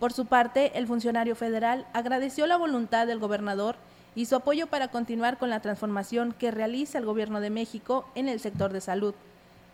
Por 0.00 0.14
su 0.14 0.24
parte, 0.24 0.78
el 0.78 0.86
funcionario 0.86 1.36
federal 1.36 1.86
agradeció 1.92 2.46
la 2.46 2.56
voluntad 2.56 3.06
del 3.06 3.18
gobernador 3.18 3.76
y 4.16 4.24
su 4.24 4.34
apoyo 4.34 4.66
para 4.66 4.88
continuar 4.88 5.38
con 5.38 5.50
la 5.50 5.60
transformación 5.60 6.32
que 6.32 6.50
realiza 6.50 6.98
el 6.98 7.04
Gobierno 7.04 7.40
de 7.40 7.50
México 7.50 8.08
en 8.14 8.28
el 8.28 8.40
sector 8.40 8.72
de 8.72 8.80
salud. 8.80 9.14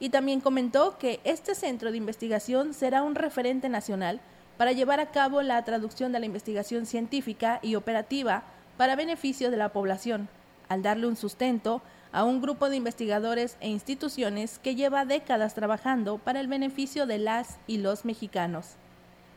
Y 0.01 0.11
también 0.11 0.41
comentó 0.41 0.99
que 0.99 1.21
este 1.23 1.55
centro 1.55 1.93
de 1.93 1.97
investigación 1.97 2.75
será 2.75 3.05
un 3.05 3.15
referente 3.15 3.69
nacional 3.69 4.21
para 4.59 4.73
llevar 4.73 4.99
a 4.99 5.13
cabo 5.13 5.43
la 5.43 5.65
traducción 5.65 6.11
de 6.11 6.19
la 6.19 6.27
investigación 6.27 6.87
científica 6.87 7.61
y 7.63 7.77
operativa 7.77 8.43
para 8.77 8.97
beneficio 8.97 9.53
de 9.53 9.57
la 9.57 9.69
población, 9.69 10.29
al 10.69 10.83
darle 10.83 11.07
un 11.07 11.17
sustento 11.17 11.81
a 12.11 12.25
un 12.25 12.43
grupo 12.43 12.69
de 12.69 12.77
investigadores 12.77 13.57
e 13.61 13.69
instituciones 13.69 14.59
que 14.59 14.75
lleva 14.75 15.05
décadas 15.05 15.55
trabajando 15.55 16.19
para 16.19 16.41
el 16.41 16.49
beneficio 16.49 17.07
de 17.07 17.19
las 17.19 17.59
y 17.69 17.79
los 17.79 18.05
mexicanos. 18.05 18.73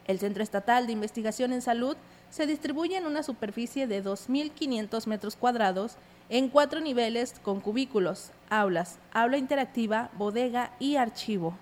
El 0.08 0.20
Centro 0.20 0.42
Estatal 0.42 0.88
de 0.88 0.94
Investigación 0.94 1.54
en 1.54 1.62
Salud 1.62 1.96
se 2.30 2.48
distribuye 2.48 2.98
en 2.98 3.06
una 3.06 3.24
superficie 3.24 3.88
de 3.88 4.04
2.500 4.04 5.08
metros 5.08 5.36
cuadrados 5.36 5.98
en 6.30 6.50
cuatro 6.50 6.80
niveles 6.80 7.36
con 7.44 7.62
cubículos, 7.62 8.32
aulas, 8.50 9.00
aula 9.14 9.38
interactiva, 9.38 10.10
bodega 10.18 10.72
y 10.80 10.96
archivo. 10.96 11.58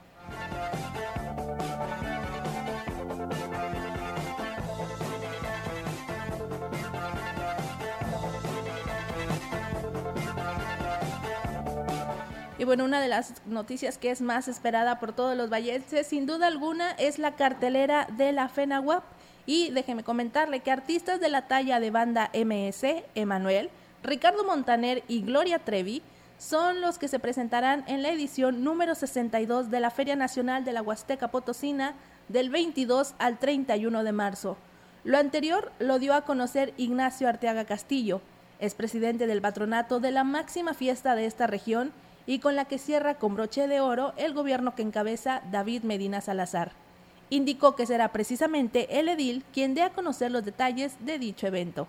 Y 12.63 12.65
bueno, 12.65 12.85
una 12.85 13.01
de 13.01 13.09
las 13.09 13.45
noticias 13.45 13.97
que 13.97 14.09
es 14.09 14.21
más 14.21 14.47
esperada 14.47 14.97
por 14.97 15.11
todos 15.11 15.35
los 15.35 15.49
vallenses, 15.49 16.07
sin 16.07 16.25
duda 16.25 16.47
alguna, 16.47 16.91
es 16.91 17.19
la 17.19 17.35
cartelera 17.35 18.07
de 18.15 18.31
la 18.31 18.47
FENAWAP. 18.47 19.03
Y 19.45 19.71
déjeme 19.71 20.03
comentarle 20.03 20.61
que 20.61 20.71
artistas 20.71 21.19
de 21.19 21.29
la 21.29 21.47
talla 21.47 21.79
de 21.79 21.91
banda 21.91 22.31
MS, 22.33 23.03
Emanuel, 23.15 23.69
Ricardo 24.03 24.43
Montaner 24.43 25.03
y 25.07 25.21
Gloria 25.21 25.59
Trevi 25.59 26.01
son 26.37 26.81
los 26.81 26.97
que 26.97 27.07
se 27.07 27.19
presentarán 27.19 27.83
en 27.87 28.01
la 28.01 28.09
edición 28.09 28.63
número 28.63 28.95
62 28.95 29.69
de 29.69 29.79
la 29.79 29.91
Feria 29.91 30.15
Nacional 30.15 30.65
de 30.65 30.73
la 30.73 30.81
Huasteca 30.81 31.29
Potosina 31.29 31.93
del 32.27 32.49
22 32.49 33.15
al 33.17 33.39
31 33.39 34.03
de 34.03 34.11
marzo. 34.11 34.57
Lo 35.03 35.17
anterior 35.17 35.71
lo 35.79 35.99
dio 35.99 36.13
a 36.13 36.25
conocer 36.25 36.73
Ignacio 36.77 37.27
Arteaga 37.27 37.65
Castillo, 37.65 38.21
es 38.59 38.75
presidente 38.75 39.27
del 39.27 39.41
patronato 39.41 39.99
de 39.99 40.11
la 40.11 40.23
máxima 40.23 40.73
fiesta 40.73 41.15
de 41.15 41.25
esta 41.25 41.47
región 41.47 41.91
y 42.25 42.39
con 42.39 42.55
la 42.55 42.65
que 42.65 42.77
cierra 42.77 43.15
con 43.15 43.35
broche 43.35 43.67
de 43.67 43.81
oro 43.81 44.13
el 44.15 44.33
gobierno 44.33 44.75
que 44.75 44.83
encabeza 44.83 45.41
David 45.51 45.83
Medina 45.83 46.21
Salazar. 46.21 46.82
Indicó 47.29 47.75
que 47.75 47.85
será 47.85 48.11
precisamente 48.11 48.99
el 48.99 49.09
edil 49.09 49.43
quien 49.53 49.73
dé 49.73 49.81
a 49.81 49.91
conocer 49.91 50.31
los 50.31 50.43
detalles 50.43 50.95
de 50.99 51.19
dicho 51.19 51.47
evento. 51.47 51.87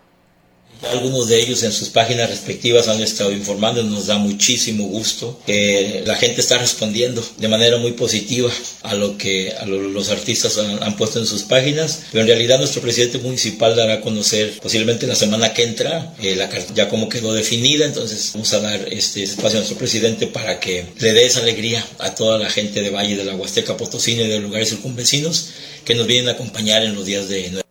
Algunos 0.91 1.29
de 1.29 1.41
ellos 1.41 1.63
en 1.63 1.73
sus 1.73 1.89
páginas 1.89 2.31
respectivas 2.31 2.89
han 2.89 3.01
estado 3.03 3.33
informando, 3.33 3.83
nos 3.83 4.07
da 4.07 4.19
muchísimo 4.19 4.87
gusto 4.87 5.41
que 5.47 6.03
la 6.07 6.15
gente 6.17 6.41
está 6.41 6.59
respondiendo 6.59 7.25
de 7.39 7.49
manera 7.49 7.79
muy 7.79 7.93
positiva 7.93 8.51
a 8.83 8.95
lo 8.95 9.17
que 9.17 9.55
los 9.67 10.11
artistas 10.11 10.59
han, 10.59 10.97
puesto 10.97 11.19
en 11.19 11.27
sus 11.27 11.43
páginas, 11.43 12.03
pero 12.13 12.23
en 12.23 12.29
realidad 12.29 12.59
nuestro 12.59 12.83
presidente 12.83 13.19
municipal 13.19 13.75
dará 13.75 13.95
a 13.95 14.01
conocer 14.01 14.59
posiblemente 14.61 15.07
la 15.07 15.15
semana 15.15 15.53
que 15.53 15.65
entra, 15.65 16.15
eh, 16.23 16.37
la 16.37 16.49
carta 16.49 16.73
ya 16.75 16.89
como 16.89 17.09
quedó 17.09 17.33
definida, 17.33 17.85
entonces 17.85 18.31
vamos 18.35 18.53
a 18.53 18.61
dar 18.61 18.89
este 18.93 19.23
espacio 19.23 19.59
a 19.59 19.61
nuestro 19.61 19.79
presidente 19.79 20.27
para 20.27 20.61
que 20.61 20.87
le 20.99 21.13
dé 21.13 21.27
esa 21.27 21.41
alegría 21.41 21.85
a 21.99 22.15
toda 22.15 22.39
la 22.39 22.51
gente 22.51 22.83
de 22.83 22.91
Valle 22.91 23.17
de 23.17 23.25
la 23.25 23.35
Huasteca 23.35 23.77
Potosina 23.77 24.23
y 24.23 24.29
de 24.29 24.41
lugares 24.41 24.69
circunvecinos 24.69 25.49
que 25.85 25.95
nos 25.95 26.07
vienen 26.07 26.29
a 26.29 26.33
acompañar 26.33 26.83
en 26.83 26.95
los 26.95 27.07
días 27.07 27.29
de 27.29 27.65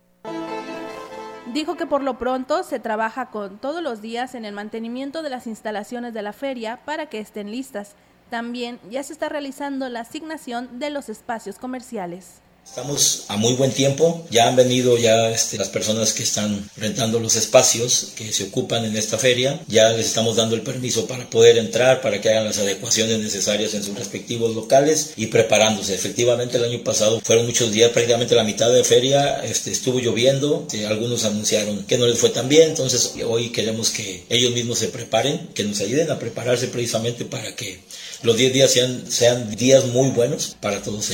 Dijo 1.54 1.76
que 1.76 1.86
por 1.86 2.02
lo 2.02 2.18
pronto 2.18 2.64
se 2.64 2.80
trabaja 2.80 3.26
con 3.26 3.58
todos 3.58 3.80
los 3.80 4.02
días 4.02 4.34
en 4.34 4.44
el 4.44 4.54
mantenimiento 4.54 5.22
de 5.22 5.30
las 5.30 5.46
instalaciones 5.46 6.12
de 6.12 6.20
la 6.20 6.32
feria 6.32 6.80
para 6.84 7.06
que 7.06 7.20
estén 7.20 7.52
listas. 7.52 7.94
También 8.28 8.80
ya 8.90 9.04
se 9.04 9.12
está 9.12 9.28
realizando 9.28 9.88
la 9.88 10.00
asignación 10.00 10.80
de 10.80 10.90
los 10.90 11.08
espacios 11.08 11.60
comerciales. 11.60 12.42
Estamos 12.66 13.24
a 13.28 13.36
muy 13.36 13.54
buen 13.54 13.70
tiempo, 13.70 14.26
ya 14.30 14.48
han 14.48 14.56
venido 14.56 14.96
ya 14.98 15.30
este, 15.30 15.58
las 15.58 15.68
personas 15.68 16.12
que 16.12 16.22
están 16.22 16.68
rentando 16.76 17.20
los 17.20 17.36
espacios 17.36 18.12
que 18.16 18.32
se 18.32 18.44
ocupan 18.44 18.84
en 18.84 18.96
esta 18.96 19.18
feria, 19.18 19.60
ya 19.68 19.90
les 19.90 20.06
estamos 20.06 20.36
dando 20.36 20.56
el 20.56 20.62
permiso 20.62 21.06
para 21.06 21.28
poder 21.28 21.58
entrar, 21.58 22.00
para 22.00 22.20
que 22.20 22.30
hagan 22.30 22.46
las 22.46 22.58
adecuaciones 22.58 23.20
necesarias 23.20 23.74
en 23.74 23.84
sus 23.84 23.96
respectivos 23.96 24.56
locales 24.56 25.12
y 25.16 25.26
preparándose. 25.26 25.94
Efectivamente 25.94 26.56
el 26.56 26.64
año 26.64 26.82
pasado 26.82 27.20
fueron 27.20 27.46
muchos 27.46 27.70
días, 27.70 27.92
prácticamente 27.92 28.34
la 28.34 28.44
mitad 28.44 28.72
de 28.72 28.82
feria 28.82 29.44
este, 29.44 29.70
estuvo 29.70 30.00
lloviendo, 30.00 30.66
eh, 30.72 30.86
algunos 30.86 31.24
anunciaron 31.24 31.84
que 31.84 31.98
no 31.98 32.06
les 32.06 32.18
fue 32.18 32.30
tan 32.30 32.48
bien, 32.48 32.70
entonces 32.70 33.14
hoy 33.24 33.50
queremos 33.50 33.90
que 33.90 34.24
ellos 34.30 34.52
mismos 34.52 34.78
se 34.78 34.88
preparen, 34.88 35.48
que 35.54 35.64
nos 35.64 35.80
ayuden 35.80 36.10
a 36.10 36.18
prepararse 36.18 36.66
precisamente 36.68 37.24
para 37.24 37.54
que 37.54 37.80
los 38.22 38.36
10 38.36 38.52
días 38.52 38.70
sean, 38.72 39.04
sean 39.12 39.54
días 39.54 39.84
muy 39.84 40.08
buenos 40.08 40.56
para 40.60 40.82
todos 40.82 41.10
ellos. 41.10 41.13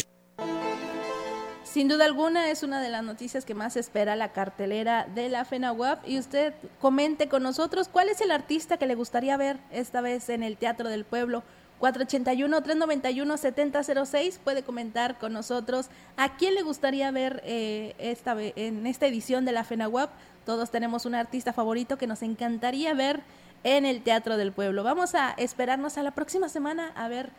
Sin 1.81 1.89
duda 1.89 2.05
alguna 2.05 2.51
es 2.51 2.63
una 2.63 2.83
de 2.83 2.91
las 2.91 3.03
noticias 3.03 3.47
que 3.47 3.55
más 3.55 3.75
espera 3.75 4.15
la 4.15 4.33
cartelera 4.33 5.07
de 5.15 5.31
la 5.31 5.47
FENAWAP 5.47 6.07
y 6.07 6.19
usted 6.19 6.53
comente 6.79 7.31
con 7.31 7.43
nosotros 7.43 7.89
cuál 7.89 8.11
es 8.11 8.21
el 8.21 8.33
artista 8.33 8.77
que 8.77 8.87
le 8.87 8.95
gustaría 8.95 9.39
ver 9.39 9.57
esta 9.71 10.03
vez 10.03 10.29
en 10.29 10.43
el 10.43 10.59
Teatro 10.59 10.91
del 10.91 11.07
Pueblo. 11.07 11.43
481-391-7006 11.81 14.41
puede 14.41 14.63
comentar 14.63 15.17
con 15.17 15.33
nosotros 15.33 15.89
a 16.19 16.37
quién 16.37 16.55
le 16.55 16.61
gustaría 16.61 17.11
ver 17.13 17.41
eh, 17.47 17.95
esta, 17.99 18.37
en 18.39 18.87
esta 18.87 19.07
edición 19.07 19.47
de 19.47 19.53
la 19.53 19.65
FENAWAP. 19.65 20.11
Todos 20.45 20.71
tenemos 20.71 21.07
un 21.07 21.15
artista 21.15 21.55
favorito 21.55 21.97
que 21.97 22.07
nos 22.07 22.21
encantaría 22.21 22.93
ver 22.93 23.23
en 23.65 23.87
el 23.87 24.03
Teatro 24.03 24.37
del 24.37 24.53
Pueblo. 24.53 24.85
Vamos 24.85 25.15
a 25.15 25.31
esperarnos 25.39 25.97
a 25.97 26.03
la 26.03 26.11
próxima 26.11 26.51
semana 26.51 26.93
a 26.95 27.09
ver 27.09 27.31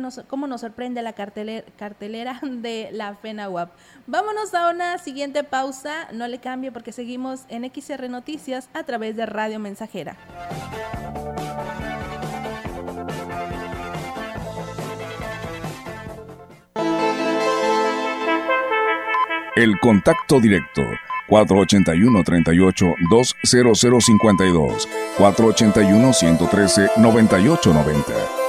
nos, 0.00 0.20
cómo 0.28 0.46
nos 0.46 0.60
sorprende 0.60 1.02
la 1.02 1.12
cartelera, 1.12 1.64
cartelera 1.76 2.40
de 2.42 2.90
la 2.92 3.14
FENAWAP. 3.14 3.70
Vámonos 4.06 4.54
a 4.54 4.70
una 4.70 4.98
siguiente 4.98 5.44
pausa, 5.44 6.08
no 6.12 6.28
le 6.28 6.38
cambie 6.38 6.72
porque 6.72 6.92
seguimos 6.92 7.42
en 7.48 7.70
XR 7.70 8.08
Noticias 8.08 8.68
a 8.74 8.84
través 8.84 9.16
de 9.16 9.26
Radio 9.26 9.58
Mensajera. 9.58 10.16
El 19.56 19.78
contacto 19.80 20.40
directo 20.40 20.82
481 21.28 22.24
38 22.24 22.94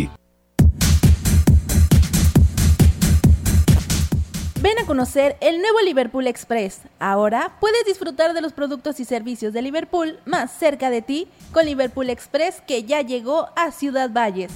Conocer 4.91 5.37
el 5.39 5.61
nuevo 5.61 5.79
Liverpool 5.79 6.27
Express. 6.27 6.81
Ahora 6.99 7.55
puedes 7.61 7.85
disfrutar 7.85 8.33
de 8.33 8.41
los 8.41 8.51
productos 8.51 8.99
y 8.99 9.05
servicios 9.05 9.53
de 9.53 9.61
Liverpool 9.61 10.19
más 10.25 10.51
cerca 10.51 10.89
de 10.89 11.01
ti 11.01 11.29
con 11.53 11.65
Liverpool 11.65 12.09
Express 12.09 12.61
que 12.67 12.83
ya 12.83 13.01
llegó 13.01 13.47
a 13.55 13.71
Ciudad 13.71 14.09
Valles. 14.11 14.51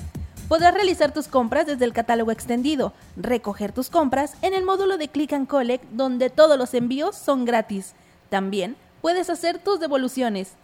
Podrás 0.50 0.74
realizar 0.74 1.13
tus 1.13 1.30
compras 1.30 1.67
desde 1.67 1.86
el 1.86 1.93
catálogo 1.93 2.32
extendido, 2.32 2.91
recoger 3.15 3.71
tus 3.71 3.89
compras 3.89 4.34
en 4.41 4.54
el 4.54 4.65
módulo 4.65 4.98
de 4.98 5.08
Click 5.08 5.32
and 5.32 5.48
Collect 5.48 5.86
donde 5.91 6.30
todos 6.30 6.58
los 6.58 6.74
envíos 6.74 7.15
son 7.15 7.45
gratis. 7.45 7.93
También 8.28 8.76
puedes 9.02 9.30
hacer 9.30 9.60
tus 9.60 9.80
devoluciones. 9.80 10.56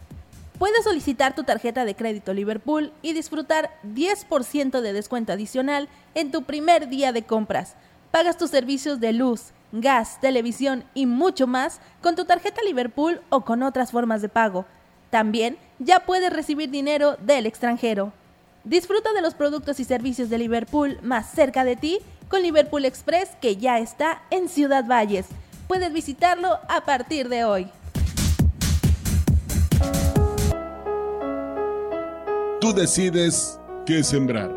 Puedes 0.58 0.84
solicitar 0.84 1.34
tu 1.34 1.44
tarjeta 1.44 1.86
de 1.86 1.96
crédito 1.96 2.34
Liverpool 2.34 2.92
y 3.00 3.14
disfrutar 3.14 3.70
10% 3.84 4.82
de 4.82 4.92
descuento 4.92 5.32
adicional 5.32 5.88
en 6.14 6.30
tu 6.30 6.42
primer 6.42 6.90
día 6.90 7.12
de 7.12 7.22
compras. 7.22 7.74
Pagas 8.10 8.36
tus 8.36 8.50
servicios 8.50 9.00
de 9.00 9.14
luz, 9.14 9.54
gas, 9.72 10.20
televisión 10.20 10.84
y 10.94 11.06
mucho 11.06 11.46
más 11.46 11.80
con 12.00 12.14
tu 12.14 12.24
tarjeta 12.24 12.62
Liverpool 12.62 13.20
o 13.30 13.42
con 13.44 13.62
otras 13.62 13.90
formas 13.90 14.22
de 14.22 14.28
pago. 14.28 14.66
También 15.10 15.56
ya 15.78 16.00
puedes 16.00 16.32
recibir 16.32 16.70
dinero 16.70 17.16
del 17.16 17.46
extranjero. 17.46 18.12
Disfruta 18.64 19.12
de 19.12 19.22
los 19.22 19.34
productos 19.34 19.80
y 19.80 19.84
servicios 19.84 20.30
de 20.30 20.38
Liverpool 20.38 20.98
más 21.02 21.30
cerca 21.30 21.64
de 21.64 21.76
ti 21.76 21.98
con 22.28 22.42
Liverpool 22.42 22.84
Express 22.84 23.30
que 23.40 23.56
ya 23.56 23.78
está 23.78 24.22
en 24.30 24.48
Ciudad 24.48 24.84
Valles. 24.86 25.26
Puedes 25.66 25.92
visitarlo 25.92 26.58
a 26.68 26.82
partir 26.84 27.28
de 27.28 27.44
hoy. 27.44 27.68
Tú 32.60 32.72
decides 32.72 33.58
qué 33.84 34.04
sembrar. 34.04 34.50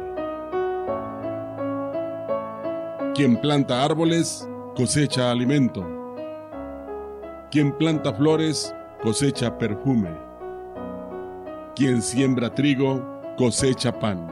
Quien 3.15 3.39
planta 3.41 3.84
árboles 3.84 4.47
cosecha 4.75 5.31
alimento. 5.31 5.85
Quien 7.49 7.71
planta 7.71 8.13
flores 8.13 8.75
cosecha 9.01 9.57
perfume. 9.57 10.09
Quien 11.75 12.01
siembra 12.01 12.53
trigo 12.53 13.01
cosecha 13.38 13.97
pan. 13.97 14.27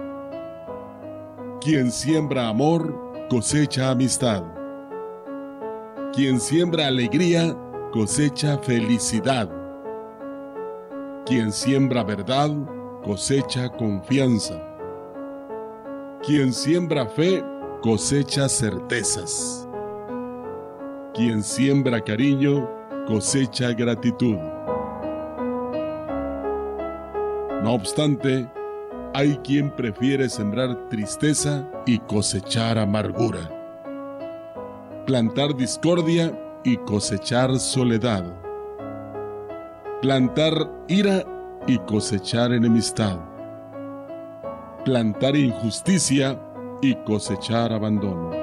Quien 1.61 1.91
siembra 1.91 2.49
amor 2.49 2.93
cosecha 3.29 3.91
amistad. 3.91 4.43
Quien 6.11 6.41
siembra 6.41 6.87
alegría 6.87 7.55
cosecha 7.93 8.57
felicidad. 8.57 9.49
Quien 11.25 11.53
siembra 11.53 12.03
verdad 12.03 12.51
cosecha 13.05 13.69
confianza. 13.69 14.61
Quien 16.21 16.51
siembra 16.51 17.05
fe 17.05 17.41
cosecha 17.81 18.49
certezas. 18.49 19.69
Quien 21.13 21.43
siembra 21.43 22.01
cariño 22.01 22.67
cosecha 23.05 23.71
gratitud. 23.73 24.35
No 27.61 27.73
obstante, 27.73 28.49
hay 29.13 29.37
quien 29.43 29.69
prefiere 29.69 30.27
sembrar 30.27 30.89
tristeza 30.89 31.69
y 31.85 31.99
cosechar 31.99 32.79
amargura. 32.79 33.47
Plantar 35.05 35.55
discordia 35.55 36.33
y 36.63 36.77
cosechar 36.77 37.59
soledad. 37.59 38.23
Plantar 40.01 40.67
ira 40.87 41.23
y 41.67 41.77
cosechar 41.77 42.53
enemistad. 42.53 43.19
Plantar 44.83 45.35
injusticia 45.35 46.39
y 46.81 46.95
cosechar 46.95 47.71
abandono. 47.71 48.42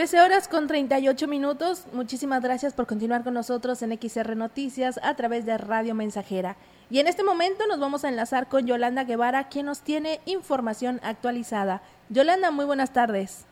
Trece 0.00 0.18
horas 0.18 0.48
con 0.48 0.66
38 0.66 1.28
minutos. 1.28 1.86
Muchísimas 1.92 2.42
gracias 2.42 2.72
por 2.72 2.86
continuar 2.86 3.22
con 3.22 3.34
nosotros 3.34 3.82
en 3.82 3.92
XR 3.92 4.34
Noticias 4.34 4.98
a 5.04 5.14
través 5.14 5.44
de 5.44 5.58
Radio 5.58 5.94
Mensajera. 5.94 6.56
Y 6.88 7.00
en 7.00 7.06
este 7.06 7.22
momento 7.22 7.66
nos 7.68 7.78
vamos 7.78 8.02
a 8.02 8.08
enlazar 8.08 8.46
con 8.48 8.66
Yolanda 8.66 9.04
Guevara, 9.04 9.48
quien 9.48 9.66
nos 9.66 9.82
tiene 9.82 10.20
información 10.24 11.00
actualizada. 11.02 11.82
Yolanda, 12.08 12.50
muy 12.50 12.64
buenas 12.64 12.94
tardes. 12.94 13.46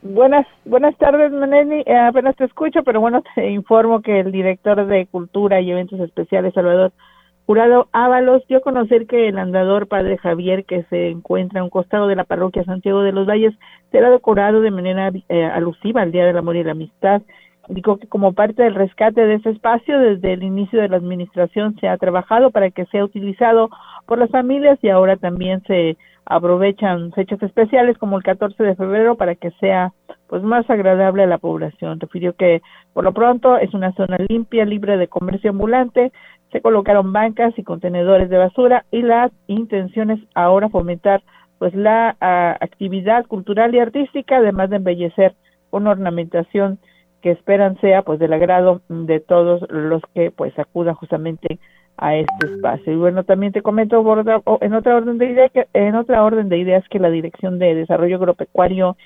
Buenas, 0.00 0.46
buenas 0.64 0.96
tardes, 0.96 1.30
Maneni. 1.30 1.82
Eh, 1.84 1.94
apenas 1.94 2.36
te 2.36 2.46
escucho, 2.46 2.82
pero 2.84 2.98
bueno, 3.02 3.22
te 3.34 3.50
informo 3.50 4.00
que 4.00 4.20
el 4.20 4.32
director 4.32 4.86
de 4.86 5.04
Cultura 5.08 5.60
y 5.60 5.72
Eventos 5.72 6.00
Especiales, 6.00 6.54
Salvador 6.54 6.92
Jurado 7.46 7.88
Ábalos, 7.92 8.46
dio 8.48 8.58
a 8.58 8.62
conocer 8.62 9.06
que 9.06 9.28
el 9.28 9.38
andador 9.38 9.88
Padre 9.88 10.16
Javier, 10.18 10.64
que 10.64 10.84
se 10.84 11.08
encuentra 11.08 11.60
a 11.60 11.64
un 11.64 11.70
costado 11.70 12.06
de 12.06 12.16
la 12.16 12.24
parroquia 12.24 12.64
Santiago 12.64 13.02
de 13.02 13.12
los 13.12 13.26
Valles, 13.26 13.54
será 13.90 14.10
decorado 14.10 14.60
de 14.60 14.70
manera 14.70 15.10
eh, 15.28 15.44
alusiva 15.44 16.02
al 16.02 16.12
Día 16.12 16.24
del 16.24 16.38
Amor 16.38 16.56
y 16.56 16.64
la 16.64 16.72
Amistad 16.72 17.22
Dijo 17.68 17.96
que 17.96 18.08
como 18.08 18.32
parte 18.32 18.62
del 18.62 18.74
rescate 18.74 19.24
de 19.24 19.34
ese 19.34 19.50
espacio, 19.50 19.98
desde 20.00 20.32
el 20.32 20.42
inicio 20.42 20.80
de 20.80 20.88
la 20.88 20.96
administración 20.96 21.76
se 21.80 21.88
ha 21.88 21.96
trabajado 21.96 22.50
para 22.50 22.70
que 22.70 22.86
sea 22.86 23.04
utilizado 23.04 23.70
por 24.06 24.18
las 24.18 24.30
familias 24.30 24.78
y 24.82 24.88
ahora 24.88 25.16
también 25.16 25.62
se 25.66 25.96
aprovechan 26.24 27.12
fechas 27.12 27.40
especiales 27.42 27.98
como 27.98 28.16
el 28.16 28.24
14 28.24 28.62
de 28.62 28.74
febrero 28.74 29.16
para 29.16 29.36
que 29.36 29.50
sea 29.52 29.92
pues 30.26 30.42
más 30.42 30.68
agradable 30.70 31.22
a 31.22 31.28
la 31.28 31.38
población. 31.38 32.00
Refirió 32.00 32.34
que 32.34 32.62
por 32.94 33.04
lo 33.04 33.12
pronto 33.12 33.56
es 33.56 33.72
una 33.74 33.92
zona 33.92 34.16
limpia, 34.28 34.64
libre 34.64 34.96
de 34.96 35.08
comercio 35.08 35.50
ambulante, 35.50 36.12
se 36.52 36.60
colocaron 36.60 37.12
bancas 37.12 37.58
y 37.58 37.62
contenedores 37.62 38.28
de 38.28 38.38
basura 38.38 38.84
y 38.90 39.02
la 39.02 39.30
intención 39.46 40.10
es 40.10 40.20
ahora 40.34 40.68
fomentar 40.68 41.22
pues 41.58 41.74
la 41.74 42.16
actividad 42.60 43.24
cultural 43.26 43.74
y 43.74 43.78
artística, 43.78 44.36
además 44.36 44.68
de 44.70 44.76
embellecer 44.76 45.34
con 45.70 45.86
ornamentación 45.86 46.78
que 47.22 47.30
esperan 47.30 47.80
sea 47.80 48.02
pues 48.02 48.18
del 48.18 48.32
agrado 48.32 48.82
de 48.88 49.20
todos 49.20 49.64
los 49.70 50.02
que 50.12 50.30
pues 50.30 50.58
acudan 50.58 50.94
justamente 50.94 51.58
a 51.96 52.16
este 52.16 52.46
espacio. 52.46 52.92
Y 52.92 52.96
bueno, 52.96 53.24
también 53.24 53.52
te 53.52 53.62
comento 53.62 54.00
en 54.60 54.74
otra 54.74 54.96
orden 54.96 55.18
de 55.18 55.26
ideas 55.26 55.52
que 55.52 55.66
en 55.72 55.94
otra 55.94 56.24
orden 56.24 56.48
de 56.48 56.58
ideas 56.58 56.86
que 56.88 56.98
la 56.98 57.10
Dirección 57.10 57.58
de 57.58 57.74
Desarrollo 57.74 58.16
Agropecuario 58.16 58.96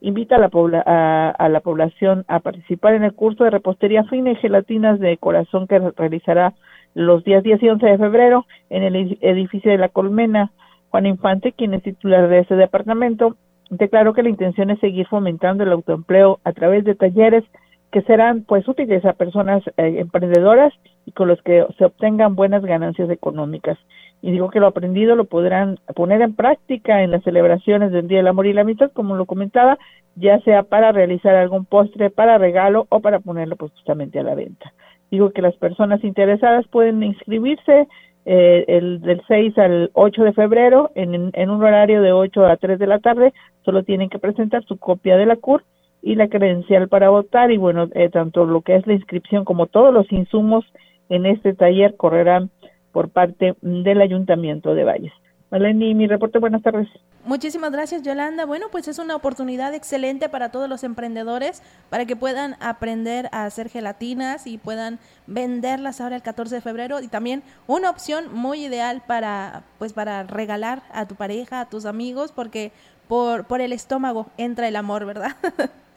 invita 0.00 0.36
a 0.36 0.38
la, 0.38 1.30
a, 1.32 1.48
la 1.48 1.60
población 1.60 2.24
a 2.28 2.40
participar 2.40 2.94
en 2.94 3.04
el 3.04 3.14
curso 3.14 3.44
de 3.44 3.50
repostería 3.50 4.04
fina 4.04 4.30
y 4.30 4.36
gelatinas 4.36 4.98
de 5.00 5.16
corazón 5.18 5.66
que 5.66 5.78
realizará 5.96 6.54
los 6.94 7.24
días 7.24 7.42
10 7.42 7.62
y 7.62 7.68
11 7.68 7.86
de 7.86 7.98
febrero 7.98 8.46
en 8.70 8.82
el 8.82 9.18
edificio 9.20 9.70
de 9.70 9.78
la 9.78 9.88
Colmena. 9.88 10.52
Juan 10.90 11.06
Infante, 11.06 11.52
quien 11.52 11.74
es 11.74 11.82
titular 11.82 12.28
de 12.28 12.40
ese 12.40 12.54
departamento, 12.54 13.36
declaró 13.70 14.14
que 14.14 14.22
la 14.22 14.30
intención 14.30 14.70
es 14.70 14.80
seguir 14.80 15.06
fomentando 15.06 15.64
el 15.64 15.72
autoempleo 15.72 16.40
a 16.44 16.52
través 16.52 16.84
de 16.84 16.94
talleres 16.94 17.44
que 17.90 18.02
serán 18.02 18.44
pues 18.44 18.66
útiles 18.68 19.04
a 19.04 19.14
personas 19.14 19.62
eh, 19.76 19.96
emprendedoras 19.98 20.72
y 21.06 21.12
con 21.12 21.28
los 21.28 21.40
que 21.42 21.66
se 21.78 21.84
obtengan 21.84 22.34
buenas 22.34 22.62
ganancias 22.62 23.08
económicas. 23.10 23.78
Y 24.20 24.32
digo 24.32 24.50
que 24.50 24.60
lo 24.60 24.66
aprendido 24.66 25.14
lo 25.14 25.24
podrán 25.24 25.78
poner 25.94 26.20
en 26.22 26.34
práctica 26.34 27.02
en 27.02 27.12
las 27.12 27.22
celebraciones 27.22 27.92
del 27.92 28.08
Día 28.08 28.18
del 28.18 28.26
Amor 28.26 28.46
y 28.46 28.52
la 28.52 28.62
Amistad, 28.62 28.90
como 28.92 29.14
lo 29.14 29.26
comentaba, 29.26 29.78
ya 30.16 30.40
sea 30.40 30.64
para 30.64 30.92
realizar 30.92 31.36
algún 31.36 31.64
postre, 31.64 32.10
para 32.10 32.36
regalo 32.36 32.86
o 32.88 33.00
para 33.00 33.20
ponerlo 33.20 33.56
pues 33.56 33.72
justamente 33.72 34.18
a 34.18 34.24
la 34.24 34.34
venta. 34.34 34.72
Digo 35.10 35.30
que 35.30 35.42
las 35.42 35.56
personas 35.56 36.04
interesadas 36.04 36.66
pueden 36.68 37.02
inscribirse 37.02 37.88
eh, 38.24 38.64
el 38.68 39.00
del 39.00 39.22
6 39.26 39.56
al 39.58 39.90
8 39.94 40.22
de 40.22 40.32
febrero 40.32 40.90
en, 40.94 41.30
en 41.32 41.50
un 41.50 41.62
horario 41.62 42.02
de 42.02 42.12
8 42.12 42.46
a 42.46 42.56
3 42.56 42.78
de 42.78 42.86
la 42.86 42.98
tarde, 42.98 43.32
solo 43.64 43.84
tienen 43.84 44.10
que 44.10 44.18
presentar 44.18 44.64
su 44.64 44.78
copia 44.78 45.16
de 45.16 45.26
la 45.26 45.36
CUR 45.36 45.64
y 46.02 46.14
la 46.14 46.28
credencial 46.28 46.88
para 46.88 47.10
votar 47.10 47.50
y 47.50 47.56
bueno, 47.56 47.88
eh, 47.94 48.08
tanto 48.10 48.44
lo 48.44 48.60
que 48.62 48.76
es 48.76 48.86
la 48.86 48.94
inscripción 48.94 49.44
como 49.44 49.66
todos 49.66 49.92
los 49.92 50.10
insumos 50.12 50.64
en 51.08 51.26
este 51.26 51.54
taller 51.54 51.96
correrán 51.96 52.50
por 52.92 53.08
parte 53.10 53.54
del 53.62 54.00
Ayuntamiento 54.00 54.74
de 54.74 54.84
Valles. 54.84 55.12
Maleni, 55.50 55.94
mi 55.94 56.06
reporte, 56.06 56.38
buenas 56.38 56.62
tardes. 56.62 56.88
Muchísimas 57.24 57.72
gracias, 57.72 58.02
Yolanda. 58.02 58.44
Bueno, 58.44 58.66
pues 58.70 58.86
es 58.86 58.98
una 58.98 59.16
oportunidad 59.16 59.74
excelente 59.74 60.28
para 60.28 60.50
todos 60.50 60.68
los 60.68 60.84
emprendedores 60.84 61.62
para 61.88 62.04
que 62.04 62.16
puedan 62.16 62.54
aprender 62.60 63.28
a 63.32 63.44
hacer 63.44 63.70
gelatinas 63.70 64.46
y 64.46 64.58
puedan 64.58 64.98
venderlas 65.26 66.00
ahora 66.00 66.16
el 66.16 66.22
14 66.22 66.56
de 66.56 66.60
febrero 66.60 67.00
y 67.00 67.08
también 67.08 67.42
una 67.66 67.88
opción 67.90 68.26
muy 68.32 68.64
ideal 68.64 69.02
para 69.06 69.62
pues 69.78 69.94
para 69.94 70.22
regalar 70.22 70.82
a 70.92 71.06
tu 71.06 71.14
pareja, 71.14 71.60
a 71.60 71.68
tus 71.68 71.86
amigos 71.86 72.32
porque 72.32 72.72
por 73.08 73.46
por 73.46 73.62
el 73.62 73.72
estómago 73.72 74.26
entra 74.36 74.68
el 74.68 74.76
amor, 74.76 75.06
¿verdad? 75.06 75.36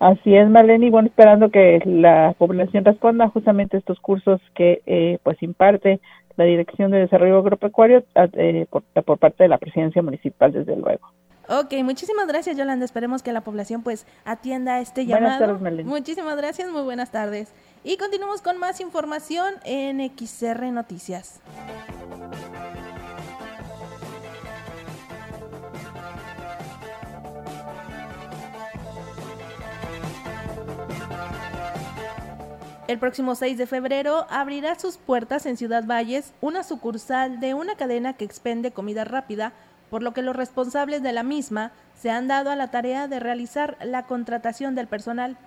Así 0.00 0.34
es, 0.36 0.50
Marlene, 0.50 0.86
y 0.86 0.90
bueno, 0.90 1.08
esperando 1.08 1.50
que 1.50 1.80
la 1.86 2.34
población 2.36 2.84
responda 2.84 3.28
justamente 3.28 3.76
a 3.76 3.80
estos 3.80 3.98
cursos 4.00 4.38
que 4.54 4.82
eh, 4.84 5.18
pues 5.22 5.42
imparte 5.42 6.00
la 6.36 6.44
Dirección 6.44 6.90
de 6.90 6.98
Desarrollo 6.98 7.38
Agropecuario 7.38 8.04
eh, 8.14 8.66
por, 8.70 8.82
por 8.82 9.18
parte 9.18 9.44
de 9.44 9.48
la 9.48 9.58
Presidencia 9.58 10.02
Municipal, 10.02 10.52
desde 10.52 10.76
luego. 10.76 11.10
Ok, 11.48 11.74
muchísimas 11.82 12.26
gracias 12.26 12.56
Yolanda. 12.56 12.84
Esperemos 12.84 13.22
que 13.22 13.32
la 13.32 13.42
población 13.42 13.82
pues 13.82 14.06
atienda 14.24 14.80
este 14.80 15.04
llamado. 15.04 15.58
Buenas 15.58 15.62
tardes, 15.62 15.86
Muchísimas 15.86 16.36
gracias, 16.36 16.70
muy 16.70 16.82
buenas 16.82 17.10
tardes. 17.10 17.52
Y 17.82 17.98
continuamos 17.98 18.40
con 18.40 18.58
más 18.58 18.80
información 18.80 19.54
en 19.64 20.00
XR 20.00 20.72
Noticias. 20.72 21.42
El 32.86 32.98
próximo 32.98 33.34
6 33.34 33.56
de 33.56 33.66
febrero 33.66 34.26
abrirá 34.28 34.78
sus 34.78 34.98
puertas 34.98 35.46
en 35.46 35.56
Ciudad 35.56 35.86
Valles 35.86 36.34
una 36.42 36.62
sucursal 36.62 37.40
de 37.40 37.54
una 37.54 37.76
cadena 37.76 38.12
que 38.12 38.26
expende 38.26 38.72
comida 38.72 39.04
rápida 39.04 39.54
por 39.88 40.02
lo 40.02 40.12
que 40.12 40.20
los 40.20 40.36
responsables 40.36 41.02
de 41.02 41.12
la 41.12 41.22
misma 41.22 41.72
se 41.98 42.10
han 42.10 42.28
dado 42.28 42.50
a 42.50 42.56
la 42.56 42.70
tarea 42.70 43.08
de 43.08 43.20
realizar 43.20 43.78
la 43.82 44.04
contratación 44.04 44.74
del 44.74 44.86
personal. 44.86 45.38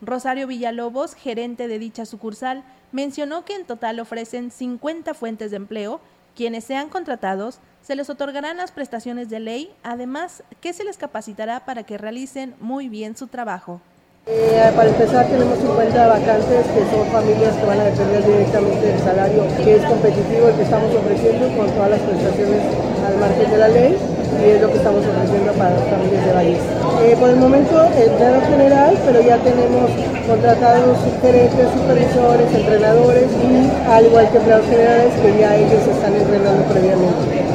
Rosario 0.00 0.46
Villalobos, 0.46 1.14
gerente 1.14 1.68
de 1.68 1.78
dicha 1.78 2.06
sucursal, 2.06 2.64
mencionó 2.92 3.44
que 3.44 3.56
en 3.56 3.66
total 3.66 4.00
ofrecen 4.00 4.50
50 4.50 5.12
fuentes 5.12 5.50
de 5.50 5.58
empleo. 5.58 6.00
Quienes 6.34 6.64
sean 6.64 6.88
contratados 6.88 7.60
se 7.82 7.94
les 7.94 8.08
otorgarán 8.08 8.56
las 8.56 8.72
prestaciones 8.72 9.28
de 9.28 9.40
ley, 9.40 9.70
además 9.82 10.44
que 10.62 10.72
se 10.72 10.84
les 10.84 10.96
capacitará 10.96 11.66
para 11.66 11.82
que 11.82 11.98
realicen 11.98 12.54
muy 12.58 12.88
bien 12.88 13.18
su 13.18 13.26
trabajo. 13.26 13.82
Eh, 14.28 14.72
para 14.74 14.88
empezar 14.88 15.24
tenemos 15.26 15.56
50 15.60 16.08
vacantes 16.08 16.66
que 16.74 16.82
son 16.90 17.06
familias 17.14 17.54
que 17.54 17.64
van 17.64 17.78
a 17.78 17.84
depender 17.84 18.26
directamente 18.26 18.84
del 18.84 18.98
salario 18.98 19.46
que 19.62 19.76
es 19.76 19.84
competitivo 19.84 20.48
el 20.48 20.54
que 20.56 20.62
estamos 20.62 20.90
ofreciendo 20.96 21.46
con 21.56 21.70
todas 21.70 21.90
las 21.90 22.00
prestaciones 22.00 22.58
al 23.06 23.14
margen 23.22 23.48
de 23.48 23.58
la 23.58 23.68
ley 23.68 23.94
y 23.94 24.50
es 24.50 24.60
lo 24.60 24.66
que 24.66 24.78
estamos 24.78 25.06
ofreciendo 25.06 25.52
para 25.52 25.70
las 25.78 25.86
familias 25.86 26.26
de 26.26 26.32
Valles. 26.32 26.58
Eh, 27.06 27.16
por 27.20 27.30
el 27.30 27.36
momento, 27.36 27.78
empleado 27.94 28.40
general, 28.50 28.98
pero 29.06 29.20
ya 29.22 29.38
tenemos 29.38 29.90
contratados 30.26 30.98
gerentes, 31.22 31.66
supervisores, 31.70 32.50
entrenadores 32.50 33.30
y 33.30 33.70
al 33.86 34.06
igual 34.06 34.28
que 34.30 34.38
empleados 34.38 34.66
generales 34.66 35.14
que 35.22 35.38
ya 35.38 35.54
ellos 35.54 35.86
están 35.86 36.16
entrenando 36.16 36.64
previamente. 36.66 37.46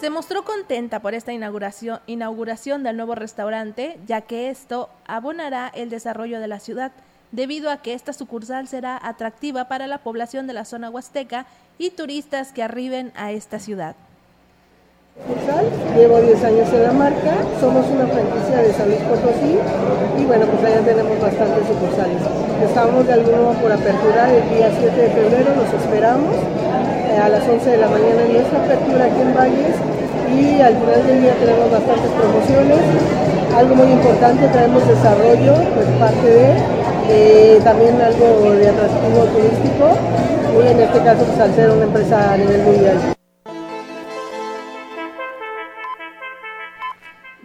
Se 0.00 0.08
mostró 0.08 0.46
contenta 0.46 1.00
por 1.00 1.12
esta 1.12 1.34
inauguración, 1.34 2.00
inauguración 2.06 2.82
del 2.82 2.96
nuevo 2.96 3.14
restaurante, 3.14 4.00
ya 4.06 4.22
que 4.22 4.48
esto 4.48 4.88
abonará 5.06 5.70
el 5.74 5.90
desarrollo 5.90 6.40
de 6.40 6.48
la 6.48 6.58
ciudad 6.58 6.90
debido 7.32 7.70
a 7.70 7.82
que 7.82 7.92
esta 7.92 8.14
sucursal 8.14 8.66
será 8.66 8.98
atractiva 9.00 9.68
para 9.68 9.86
la 9.86 9.98
población 9.98 10.46
de 10.46 10.54
la 10.54 10.64
zona 10.64 10.88
huasteca 10.88 11.44
y 11.76 11.90
turistas 11.90 12.52
que 12.52 12.62
arriben 12.62 13.12
a 13.14 13.32
esta 13.32 13.58
ciudad. 13.58 13.94
Llevo 15.96 16.18
10 16.18 16.44
años 16.44 16.68
en 16.72 16.82
la 16.82 16.92
marca, 16.92 17.34
somos 17.60 17.84
una 17.92 18.06
franquicia 18.06 18.62
de 18.62 18.72
San 18.72 18.88
Luis 18.88 19.00
Potosí 19.04 19.58
y 20.16 20.24
bueno, 20.24 20.46
pues 20.46 20.64
allá 20.64 20.80
tenemos 20.80 21.20
bastantes 21.20 21.66
sucursales. 21.68 22.22
Estamos 22.64 23.06
de 23.06 23.12
alguno 23.12 23.52
por 23.60 23.70
apertura 23.70 24.32
el 24.32 24.48
día 24.48 24.72
7 24.72 24.96
de 24.96 25.10
febrero, 25.10 25.50
los 25.60 25.68
esperamos 25.76 26.32
eh, 26.32 27.18
a 27.20 27.28
las 27.28 27.46
11 27.46 27.68
de 27.68 27.76
la 27.76 27.88
mañana 27.88 28.22
en 28.22 28.32
nuestra 28.32 28.64
apertura 28.64 29.04
aquí 29.04 29.20
en 29.20 29.34
Valles 29.36 29.76
y 30.32 30.60
al 30.62 30.74
final 30.80 31.06
del 31.06 31.20
día 31.20 31.34
tenemos 31.36 31.70
bastantes 31.70 32.10
promociones. 32.16 32.80
Algo 33.54 33.74
muy 33.74 33.92
importante, 33.92 34.48
traemos 34.48 34.88
desarrollo 34.88 35.52
pues 35.74 35.86
parte 36.00 36.28
de 36.32 36.48
eh, 37.12 37.60
también 37.62 38.00
algo 38.00 38.56
de 38.56 38.68
atractivo 38.72 39.28
turístico 39.36 39.84
y 40.56 40.66
en 40.70 40.80
este 40.80 40.98
caso 41.04 41.24
pues, 41.28 41.40
al 41.40 41.54
ser 41.54 41.70
una 41.70 41.84
empresa 41.84 42.32
a 42.32 42.36
nivel 42.38 42.62
mundial. 42.62 43.19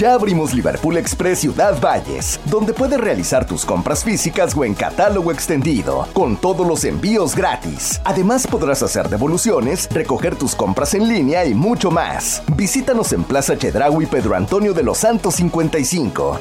Ya 0.00 0.14
abrimos 0.14 0.54
Liverpool 0.54 0.96
Express 0.96 1.40
Ciudad 1.40 1.78
Valles, 1.78 2.40
donde 2.46 2.72
puedes 2.72 2.98
realizar 2.98 3.46
tus 3.46 3.66
compras 3.66 4.02
físicas 4.02 4.56
o 4.56 4.64
en 4.64 4.72
catálogo 4.72 5.30
extendido, 5.30 6.08
con 6.14 6.38
todos 6.38 6.66
los 6.66 6.84
envíos 6.84 7.36
gratis. 7.36 8.00
Además 8.04 8.46
podrás 8.46 8.82
hacer 8.82 9.10
devoluciones, 9.10 9.90
recoger 9.92 10.36
tus 10.36 10.54
compras 10.54 10.94
en 10.94 11.06
línea 11.06 11.44
y 11.44 11.52
mucho 11.52 11.90
más. 11.90 12.42
Visítanos 12.56 13.12
en 13.12 13.24
Plaza 13.24 13.58
Chedraui 13.58 14.06
Pedro 14.06 14.36
Antonio 14.36 14.72
de 14.72 14.84
los 14.84 14.96
Santos 14.96 15.34
55. 15.34 16.40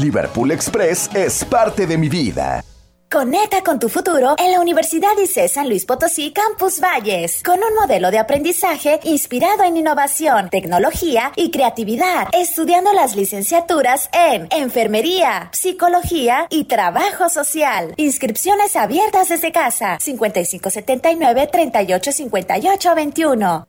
Liverpool 0.00 0.50
Express 0.50 1.08
es 1.14 1.44
parte 1.44 1.86
de 1.86 1.98
mi 1.98 2.08
vida. 2.08 2.64
Conecta 3.10 3.62
con 3.62 3.78
tu 3.78 3.88
futuro 3.88 4.34
en 4.36 4.50
la 4.50 4.60
Universidad 4.60 5.16
ICE 5.16 5.46
San 5.46 5.68
Luis 5.68 5.86
Potosí 5.86 6.32
Campus 6.32 6.80
Valles, 6.80 7.40
con 7.44 7.60
un 7.62 7.72
modelo 7.80 8.10
de 8.10 8.18
aprendizaje 8.18 8.98
inspirado 9.04 9.62
en 9.62 9.76
innovación, 9.76 10.50
tecnología 10.50 11.30
y 11.36 11.52
creatividad, 11.52 12.26
estudiando 12.32 12.92
las 12.92 13.14
licenciaturas 13.14 14.10
en 14.12 14.48
Enfermería, 14.50 15.50
Psicología 15.52 16.48
y 16.50 16.64
Trabajo 16.64 17.28
Social. 17.28 17.94
Inscripciones 17.96 18.74
abiertas 18.74 19.28
desde 19.28 19.52
casa, 19.52 19.98
5579 20.00 21.48
385821. 21.52 23.68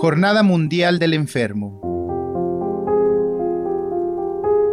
Jornada 0.00 0.42
Mundial 0.42 0.98
del 0.98 1.12
Enfermo. 1.12 1.78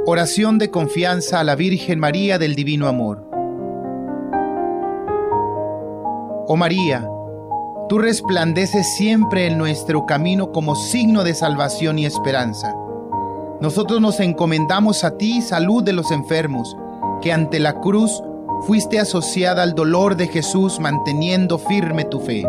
Oración 0.05 0.57
de 0.57 0.71
confianza 0.71 1.41
a 1.41 1.43
la 1.43 1.57
Virgen 1.57 1.99
María 1.99 2.39
del 2.39 2.55
Divino 2.55 2.87
Amor. 2.87 3.29
Oh 6.47 6.55
María, 6.55 7.05
tú 7.89 7.97
resplandeces 7.97 8.95
siempre 8.95 9.47
en 9.47 9.57
nuestro 9.57 10.05
camino 10.05 10.53
como 10.53 10.77
signo 10.77 11.25
de 11.25 11.33
salvación 11.33 11.99
y 11.99 12.05
esperanza. 12.05 12.73
Nosotros 13.59 13.99
nos 13.99 14.21
encomendamos 14.21 15.03
a 15.03 15.17
ti, 15.17 15.41
salud 15.41 15.83
de 15.83 15.91
los 15.91 16.09
enfermos, 16.11 16.77
que 17.21 17.33
ante 17.33 17.59
la 17.59 17.81
cruz 17.81 18.23
fuiste 18.65 18.97
asociada 18.97 19.63
al 19.63 19.75
dolor 19.75 20.15
de 20.15 20.27
Jesús 20.27 20.79
manteniendo 20.79 21.57
firme 21.57 22.05
tu 22.05 22.21
fe. 22.21 22.45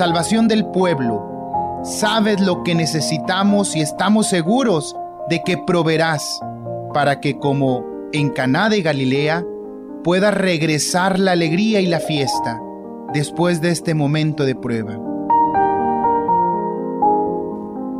Salvación 0.00 0.48
del 0.48 0.64
pueblo, 0.64 1.82
sabes 1.84 2.40
lo 2.40 2.62
que 2.62 2.74
necesitamos 2.74 3.76
y 3.76 3.82
estamos 3.82 4.30
seguros 4.30 4.96
de 5.28 5.42
que 5.44 5.58
proveerás 5.58 6.40
para 6.94 7.20
que 7.20 7.38
como 7.38 7.84
en 8.14 8.30
Caná 8.30 8.70
de 8.70 8.80
Galilea 8.80 9.44
pueda 10.02 10.30
regresar 10.30 11.18
la 11.18 11.32
alegría 11.32 11.82
y 11.82 11.86
la 11.86 12.00
fiesta 12.00 12.58
después 13.12 13.60
de 13.60 13.72
este 13.72 13.92
momento 13.92 14.46
de 14.46 14.54
prueba. 14.54 14.98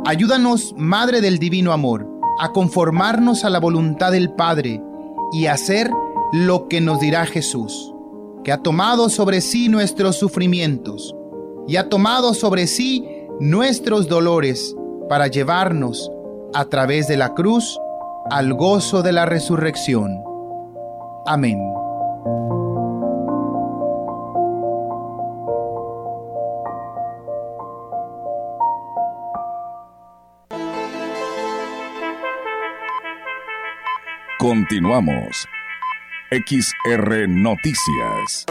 Ayúdanos, 0.07 0.73
Madre 0.75 1.21
del 1.21 1.37
Divino 1.37 1.71
Amor, 1.71 2.09
a 2.39 2.51
conformarnos 2.51 3.45
a 3.45 3.51
la 3.51 3.59
voluntad 3.59 4.11
del 4.11 4.31
Padre 4.33 4.81
y 5.33 5.45
hacer 5.45 5.91
lo 6.33 6.67
que 6.67 6.81
nos 6.81 6.99
dirá 6.99 7.27
Jesús, 7.27 7.93
que 8.43 8.51
ha 8.51 8.57
tomado 8.57 9.07
sobre 9.09 9.39
sí 9.39 9.69
nuestros 9.69 10.15
sufrimientos 10.15 11.15
y 11.71 11.77
ha 11.77 11.87
tomado 11.87 12.33
sobre 12.33 12.67
sí 12.67 13.07
nuestros 13.39 14.09
dolores 14.09 14.75
para 15.07 15.27
llevarnos 15.27 16.11
a 16.53 16.65
través 16.65 17.07
de 17.07 17.15
la 17.15 17.33
cruz 17.33 17.79
al 18.29 18.53
gozo 18.55 19.01
de 19.03 19.13
la 19.13 19.25
resurrección. 19.25 20.21
Amén. 21.25 21.57
Continuamos. 34.37 35.47
XR 36.31 37.29
Noticias. 37.29 38.45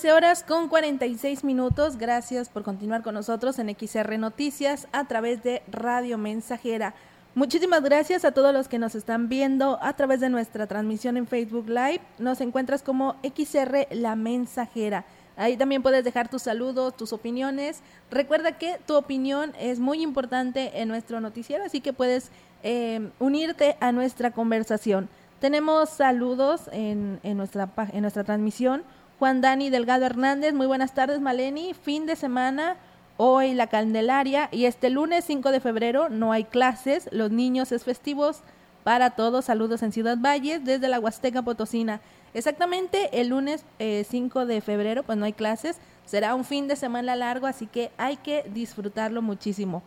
Trece 0.00 0.14
horas 0.14 0.44
con 0.44 0.68
46 0.68 1.44
minutos. 1.44 1.98
Gracias 1.98 2.48
por 2.48 2.62
continuar 2.62 3.02
con 3.02 3.12
nosotros 3.12 3.58
en 3.58 3.68
XR 3.68 4.16
Noticias 4.18 4.88
a 4.92 5.04
través 5.06 5.42
de 5.42 5.62
Radio 5.70 6.16
Mensajera. 6.16 6.94
Muchísimas 7.34 7.82
gracias 7.82 8.24
a 8.24 8.32
todos 8.32 8.54
los 8.54 8.66
que 8.66 8.78
nos 8.78 8.94
están 8.94 9.28
viendo 9.28 9.78
a 9.82 9.92
través 9.92 10.20
de 10.20 10.30
nuestra 10.30 10.66
transmisión 10.66 11.18
en 11.18 11.26
Facebook 11.26 11.68
Live. 11.68 12.00
Nos 12.18 12.40
encuentras 12.40 12.82
como 12.82 13.16
XR 13.22 13.88
La 13.90 14.16
Mensajera. 14.16 15.04
Ahí 15.36 15.58
también 15.58 15.82
puedes 15.82 16.02
dejar 16.02 16.30
tus 16.30 16.44
saludos, 16.44 16.96
tus 16.96 17.12
opiniones. 17.12 17.82
Recuerda 18.10 18.52
que 18.56 18.80
tu 18.86 18.96
opinión 18.96 19.52
es 19.60 19.80
muy 19.80 20.00
importante 20.00 20.80
en 20.80 20.88
nuestro 20.88 21.20
noticiero, 21.20 21.62
así 21.62 21.82
que 21.82 21.92
puedes 21.92 22.30
eh, 22.62 23.10
unirte 23.18 23.76
a 23.80 23.92
nuestra 23.92 24.30
conversación. 24.30 25.10
Tenemos 25.40 25.88
saludos 25.88 26.68
en, 26.70 27.18
nuestra, 27.22 27.70
en 27.92 28.00
nuestra 28.00 28.24
transmisión. 28.24 28.82
Juan 29.20 29.42
Dani 29.42 29.68
Delgado 29.68 30.06
Hernández, 30.06 30.54
muy 30.54 30.66
buenas 30.66 30.94
tardes, 30.94 31.20
Maleni. 31.20 31.74
Fin 31.74 32.06
de 32.06 32.16
semana 32.16 32.78
hoy 33.18 33.52
la 33.52 33.66
Candelaria 33.66 34.48
y 34.50 34.64
este 34.64 34.88
lunes 34.88 35.26
5 35.26 35.50
de 35.50 35.60
febrero 35.60 36.08
no 36.08 36.32
hay 36.32 36.44
clases, 36.44 37.06
los 37.12 37.30
niños 37.30 37.70
es 37.70 37.84
festivos 37.84 38.40
para 38.82 39.10
todos. 39.10 39.44
Saludos 39.44 39.82
en 39.82 39.92
Ciudad 39.92 40.16
Valles 40.16 40.64
desde 40.64 40.88
la 40.88 40.98
Huasteca 40.98 41.42
Potosina. 41.42 42.00
Exactamente 42.32 43.20
el 43.20 43.28
lunes 43.28 43.62
5 43.78 44.40
eh, 44.40 44.46
de 44.46 44.62
febrero 44.62 45.02
pues 45.02 45.18
no 45.18 45.26
hay 45.26 45.34
clases, 45.34 45.76
será 46.06 46.34
un 46.34 46.46
fin 46.46 46.66
de 46.66 46.76
semana 46.76 47.14
largo, 47.14 47.46
así 47.46 47.66
que 47.66 47.90
hay 47.98 48.16
que 48.16 48.46
disfrutarlo 48.54 49.20
muchísimo. 49.20 49.82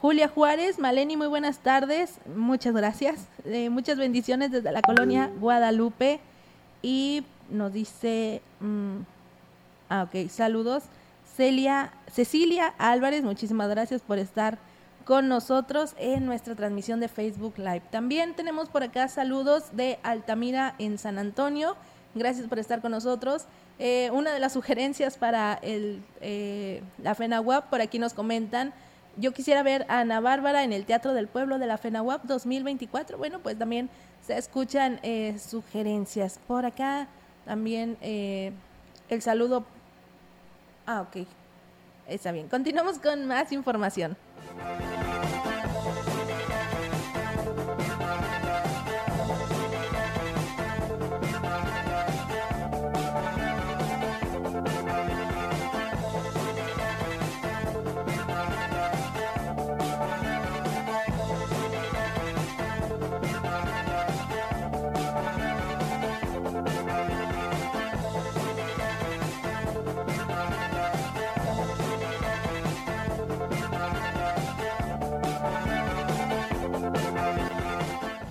Julia 0.00 0.28
Juárez, 0.28 0.78
Maleni, 0.78 1.18
muy 1.18 1.26
buenas 1.26 1.58
tardes, 1.58 2.20
muchas 2.34 2.72
gracias, 2.72 3.28
eh, 3.44 3.68
muchas 3.68 3.98
bendiciones 3.98 4.50
desde 4.50 4.72
la 4.72 4.80
colonia 4.80 5.30
Guadalupe 5.38 6.20
y 6.80 7.22
nos 7.50 7.72
dice, 7.72 8.42
mm, 8.60 8.98
ah 9.88 10.04
ok, 10.04 10.28
saludos 10.28 10.84
Celia, 11.38 11.92
Cecilia 12.12 12.74
Álvarez, 12.78 13.22
muchísimas 13.22 13.68
gracias 13.68 14.02
por 14.02 14.18
estar 14.18 14.58
con 15.04 15.28
nosotros 15.28 15.94
en 15.96 16.26
nuestra 16.26 16.56
transmisión 16.56 16.98
de 16.98 17.06
Facebook 17.06 17.54
Live. 17.58 17.82
También 17.92 18.34
tenemos 18.34 18.68
por 18.68 18.82
acá 18.82 19.06
saludos 19.06 19.64
de 19.72 20.00
Altamira 20.02 20.74
en 20.80 20.98
San 20.98 21.16
Antonio. 21.16 21.76
Gracias 22.16 22.48
por 22.48 22.58
estar 22.58 22.80
con 22.80 22.90
nosotros. 22.90 23.46
Eh, 23.78 24.10
una 24.12 24.32
de 24.32 24.40
las 24.40 24.52
sugerencias 24.52 25.16
para 25.16 25.54
el, 25.62 26.02
eh, 26.20 26.82
la 27.00 27.14
FENAWAP, 27.14 27.70
por 27.70 27.80
aquí 27.80 28.00
nos 28.00 28.14
comentan, 28.14 28.74
yo 29.16 29.32
quisiera 29.32 29.62
ver 29.62 29.86
a 29.88 30.00
Ana 30.00 30.18
Bárbara 30.18 30.64
en 30.64 30.72
el 30.72 30.86
Teatro 30.86 31.14
del 31.14 31.28
Pueblo 31.28 31.60
de 31.60 31.66
la 31.66 31.78
FENAWAP 31.78 32.24
2024. 32.24 33.16
Bueno, 33.16 33.38
pues 33.38 33.56
también 33.56 33.90
se 34.26 34.36
escuchan 34.36 34.98
eh, 35.04 35.38
sugerencias. 35.38 36.40
Por 36.48 36.66
acá 36.66 37.06
también 37.48 37.96
el 38.02 39.22
saludo 39.22 39.64
Ah, 40.88 41.02
ok. 41.02 41.26
Está 42.06 42.32
bien. 42.32 42.48
Continuamos 42.48 42.98
con 42.98 43.26
más 43.26 43.52
información. 43.52 44.16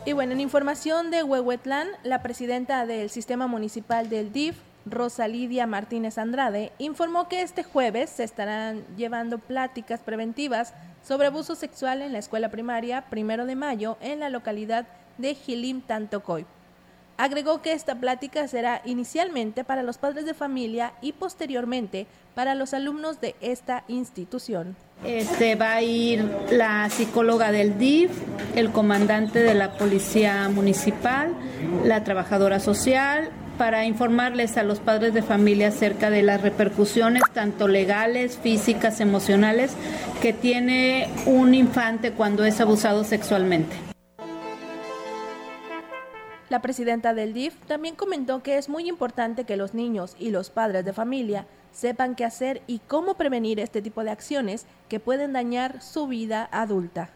Y 0.08 0.14
bueno, 0.14 0.32
en 0.32 0.39
información 0.39 1.12
de 1.12 1.22
Huehuetlán, 1.22 1.89
la 2.03 2.24
presidenta 2.24 2.86
del 2.86 3.10
Sistema 3.10 3.47
Municipal 3.47 4.08
del 4.08 4.32
DIF, 4.32 4.55
Rosa 4.86 5.28
Lidia 5.28 5.68
Martínez 5.68 6.18
Andrade, 6.18 6.72
informó 6.78 7.28
que 7.28 7.41
este 7.41 7.64
jueves 7.64 8.12
se 8.12 8.24
estarán 8.24 8.86
llevando 8.95 9.38
pláticas 9.38 9.99
preventivas 9.99 10.74
sobre 11.03 11.28
abuso 11.28 11.55
sexual 11.55 12.01
en 12.01 12.14
la 12.14 12.20
escuela 12.20 12.49
primaria 12.49 13.01
primero 13.10 13.45
de 13.45 13.58
mayo 13.58 13.97
en 13.99 14.22
la 14.22 14.30
localidad 14.30 14.88
de 15.18 15.36
Gilim 15.36 15.82
Tantocoy. 15.82 16.45
Agregó 17.18 17.63
que 17.63 17.74
esta 17.74 17.95
plática 17.95 18.47
será 18.47 18.82
inicialmente 18.86 19.63
para 19.63 19.82
los 19.82 19.97
padres 19.97 20.26
de 20.26 20.36
familia 20.36 20.93
y 21.01 21.13
posteriormente 21.13 22.05
para 22.36 22.53
los 22.53 22.76
alumnos 22.76 23.20
de 23.20 23.36
esta 23.41 23.84
institución. 23.88 24.76
Este 25.03 25.55
va 25.55 25.74
a 25.74 25.82
ir 25.82 26.24
la 26.51 26.88
psicóloga 26.91 27.51
del 27.51 27.80
DIF, 27.80 28.11
el 28.55 28.72
comandante 28.72 29.39
de 29.39 29.55
la 29.55 29.74
Policía 29.78 30.47
Municipal, 30.49 31.34
la 31.84 32.03
trabajadora 32.03 32.59
social, 32.59 33.32
para 33.57 33.86
informarles 33.86 34.55
a 34.57 34.63
los 34.63 34.80
padres 34.80 35.15
de 35.15 35.24
familia 35.24 35.70
acerca 35.70 36.11
de 36.11 36.22
las 36.22 36.41
repercusiones 36.41 37.24
tanto 37.34 37.68
legales, 37.68 38.38
físicas, 38.38 38.99
emocionales 38.99 39.72
que 40.22 40.34
tiene 40.34 41.09
un 41.26 41.55
infante 41.55 42.11
cuando 42.11 42.45
es 42.45 42.61
abusado 42.61 43.03
sexualmente. 43.03 43.87
La 46.50 46.62
presidenta 46.62 47.14
del 47.14 47.34
DIF 47.34 47.56
también 47.68 47.95
comentó 47.95 48.41
que 48.41 48.58
es 48.58 48.70
muy 48.70 48.88
importante 48.88 49.43
que 49.43 49.58
los 49.58 49.74
niños 49.74 50.16
y 50.18 50.30
los 50.30 50.50
padres 50.50 50.86
de 50.86 50.93
familia 50.93 51.45
sepan 51.74 52.16
qué 52.16 52.24
hacer 52.24 52.62
y 52.68 52.80
cómo 52.80 53.16
prevenir 53.16 53.60
este 53.60 53.82
tipo 53.82 54.02
de 54.04 54.12
acciones 54.12 54.66
que 54.88 55.02
pueden 55.02 55.34
dañar 55.34 55.82
su 55.82 56.08
vida 56.08 56.48
adulta. 56.52 57.10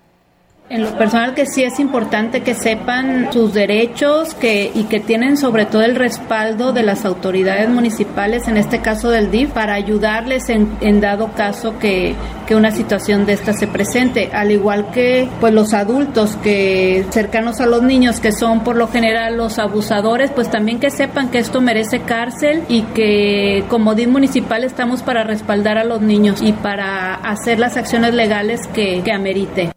En 0.72 0.84
lo 0.84 0.97
personal 0.97 1.34
que 1.34 1.47
sí 1.47 1.63
es 1.63 1.82
importante 1.82 2.43
que 2.43 2.53
sepan 2.53 3.28
sus 3.34 3.53
derechos 3.53 4.34
que, 4.34 4.72
y 4.74 4.86
que 4.86 5.01
tienen 5.01 5.36
sobre 5.36 5.65
todo 5.65 5.82
el 5.82 5.97
respaldo 5.97 6.72
de 6.72 6.82
las 6.82 7.03
autoridades 7.03 7.67
municipales, 7.67 8.47
en 8.47 8.55
este 8.55 8.80
caso 8.80 9.09
del 9.09 9.32
DIF, 9.32 9.49
para 9.49 9.74
ayudarles 9.74 10.47
en, 10.47 11.01
dado 11.01 11.34
caso 11.34 11.78
que, 11.78 12.15
una 12.51 12.72
situación 12.72 13.26
de 13.26 13.32
esta 13.32 13.53
se 13.53 13.65
presente, 13.65 14.30
al 14.34 14.51
igual 14.51 14.91
que 14.91 15.30
pues 15.39 15.53
los 15.53 15.74
adultos 15.74 16.36
que 16.43 17.05
cercanos 17.09 17.61
a 17.61 17.65
los 17.65 17.82
niños 17.82 18.19
que 18.19 18.34
son 18.34 18.65
por 18.65 18.76
lo 18.76 18.89
general 18.89 19.38
los 19.38 19.57
abusadores, 19.57 20.32
pues 20.32 20.51
también 20.51 20.78
que 20.78 20.89
sepan 20.89 21.32
que 21.32 21.38
esto 21.38 21.61
merece 21.61 22.01
cárcel 22.01 22.63
y 22.67 22.82
que 22.82 23.63
como 23.69 23.95
DIF 23.95 24.09
municipal 24.09 24.65
estamos 24.65 25.01
para 25.01 25.24
respaldar 25.24 25.78
a 25.78 25.86
los 25.86 26.01
niños 26.01 26.41
y 26.41 26.51
para 26.51 27.13
hacer 27.15 27.57
las 27.57 27.78
acciones 27.78 28.13
legales 28.13 28.67
que, 28.67 29.01
que 29.01 29.13
amerite. 29.13 29.70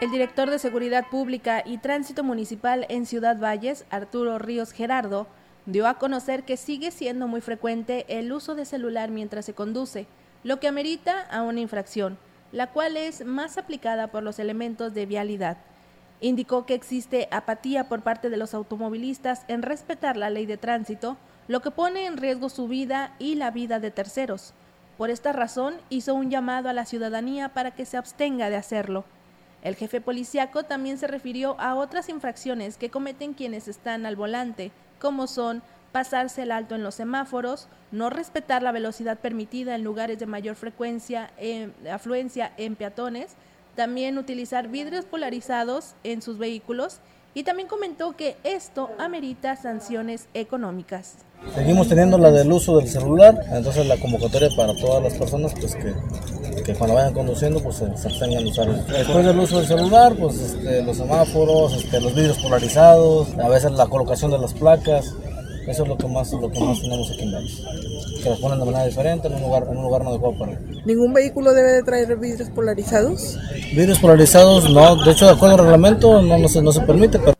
El 0.00 0.12
director 0.12 0.48
de 0.48 0.60
Seguridad 0.60 1.08
Pública 1.10 1.64
y 1.66 1.78
Tránsito 1.78 2.22
Municipal 2.22 2.86
en 2.88 3.04
Ciudad 3.04 3.36
Valles, 3.36 3.84
Arturo 3.90 4.38
Ríos 4.38 4.70
Gerardo, 4.70 5.26
dio 5.66 5.88
a 5.88 5.98
conocer 5.98 6.44
que 6.44 6.56
sigue 6.56 6.92
siendo 6.92 7.26
muy 7.26 7.40
frecuente 7.40 8.06
el 8.08 8.32
uso 8.32 8.54
de 8.54 8.64
celular 8.64 9.10
mientras 9.10 9.44
se 9.44 9.54
conduce, 9.54 10.06
lo 10.44 10.60
que 10.60 10.68
amerita 10.68 11.22
a 11.22 11.42
una 11.42 11.58
infracción, 11.58 12.16
la 12.52 12.68
cual 12.68 12.96
es 12.96 13.24
más 13.24 13.58
aplicada 13.58 14.06
por 14.06 14.22
los 14.22 14.38
elementos 14.38 14.94
de 14.94 15.04
vialidad. 15.04 15.56
Indicó 16.20 16.64
que 16.64 16.74
existe 16.74 17.26
apatía 17.32 17.88
por 17.88 18.02
parte 18.02 18.30
de 18.30 18.36
los 18.36 18.54
automovilistas 18.54 19.42
en 19.48 19.62
respetar 19.62 20.16
la 20.16 20.30
ley 20.30 20.46
de 20.46 20.58
tránsito, 20.58 21.16
lo 21.48 21.60
que 21.60 21.72
pone 21.72 22.06
en 22.06 22.18
riesgo 22.18 22.50
su 22.50 22.68
vida 22.68 23.16
y 23.18 23.34
la 23.34 23.50
vida 23.50 23.80
de 23.80 23.90
terceros. 23.90 24.54
Por 24.96 25.10
esta 25.10 25.32
razón 25.32 25.74
hizo 25.88 26.14
un 26.14 26.30
llamado 26.30 26.68
a 26.68 26.72
la 26.72 26.84
ciudadanía 26.84 27.48
para 27.48 27.72
que 27.72 27.84
se 27.84 27.96
abstenga 27.96 28.48
de 28.48 28.56
hacerlo. 28.56 29.04
El 29.62 29.74
jefe 29.74 30.00
policiaco 30.00 30.62
también 30.62 30.98
se 30.98 31.06
refirió 31.06 31.58
a 31.60 31.74
otras 31.74 32.08
infracciones 32.08 32.76
que 32.76 32.90
cometen 32.90 33.34
quienes 33.34 33.68
están 33.68 34.06
al 34.06 34.16
volante, 34.16 34.70
como 35.00 35.26
son 35.26 35.62
pasarse 35.92 36.42
el 36.42 36.52
alto 36.52 36.74
en 36.74 36.82
los 36.82 36.94
semáforos, 36.94 37.68
no 37.90 38.10
respetar 38.10 38.62
la 38.62 38.72
velocidad 38.72 39.18
permitida 39.18 39.74
en 39.74 39.84
lugares 39.84 40.18
de 40.18 40.26
mayor 40.26 40.54
frecuencia, 40.54 41.30
eh, 41.38 41.70
afluencia 41.90 42.52
en 42.56 42.76
peatones, 42.76 43.32
también 43.74 44.18
utilizar 44.18 44.68
vidrios 44.68 45.04
polarizados 45.04 45.94
en 46.04 46.20
sus 46.20 46.38
vehículos 46.38 47.00
y 47.34 47.44
también 47.44 47.68
comentó 47.68 48.16
que 48.16 48.36
esto 48.42 48.90
amerita 48.98 49.56
sanciones 49.56 50.28
económicas. 50.34 51.16
Seguimos 51.54 51.88
teniendo 51.88 52.18
la 52.18 52.30
del 52.32 52.50
uso 52.50 52.78
del 52.78 52.88
celular, 52.88 53.38
entonces 53.52 53.86
la 53.86 53.96
convocatoria 53.96 54.48
para 54.56 54.74
todas 54.74 55.02
las 55.02 55.14
personas 55.14 55.54
pues 55.54 55.76
que, 55.76 55.94
que 56.68 56.74
cuando 56.74 56.96
vayan 56.96 57.14
conduciendo 57.14 57.62
pues 57.62 57.76
se, 57.76 57.84
abstengan 57.86 58.44
de 58.44 58.50
usar. 58.50 58.68
Después 58.68 59.24
del 59.24 59.38
uso 59.38 59.56
del 59.56 59.66
celular, 59.66 60.14
pues 60.18 60.36
este, 60.38 60.82
los 60.82 60.98
semáforos, 60.98 61.72
este, 61.74 61.98
los 61.98 62.14
vidrios 62.14 62.36
polarizados, 62.38 63.28
a 63.38 63.48
veces 63.48 63.72
la 63.72 63.86
colocación 63.86 64.30
de 64.30 64.38
las 64.38 64.52
placas, 64.52 65.14
eso 65.66 65.82
es 65.82 65.88
lo 65.88 65.96
que 65.96 66.06
más, 66.08 66.30
lo 66.30 66.50
que 66.50 66.60
más 66.60 66.78
tenemos 66.78 67.10
aquí 67.10 67.22
en 67.22 67.32
Dallas. 67.32 67.62
Que 68.22 68.28
las 68.28 68.38
ponen 68.38 68.58
de 68.58 68.66
manera 68.66 68.84
diferente 68.84 69.28
en 69.28 69.34
un 69.34 69.40
lugar, 69.40 69.62
en 69.62 69.78
un 69.78 69.82
lugar 69.82 70.04
no 70.04 70.10
adecuado 70.10 70.38
para 70.38 70.60
¿Ningún 70.84 71.14
vehículo 71.14 71.54
debe 71.54 71.72
de 71.72 71.82
traer 71.84 72.14
vidrios 72.18 72.50
polarizados? 72.50 73.38
Vidrios 73.72 73.98
polarizados 73.98 74.68
no, 74.70 75.02
de 75.02 75.12
hecho 75.12 75.24
de 75.24 75.32
acuerdo 75.32 75.54
al 75.54 75.62
reglamento 75.62 76.20
no, 76.20 76.36
no, 76.36 76.48
se, 76.48 76.60
no 76.60 76.70
se 76.70 76.82
permite, 76.82 77.18
pero... 77.18 77.32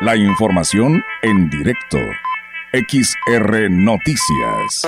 La 0.00 0.16
información 0.16 1.02
en 1.22 1.50
directo. 1.50 1.98
XR 2.72 3.68
Noticias. 3.68 4.86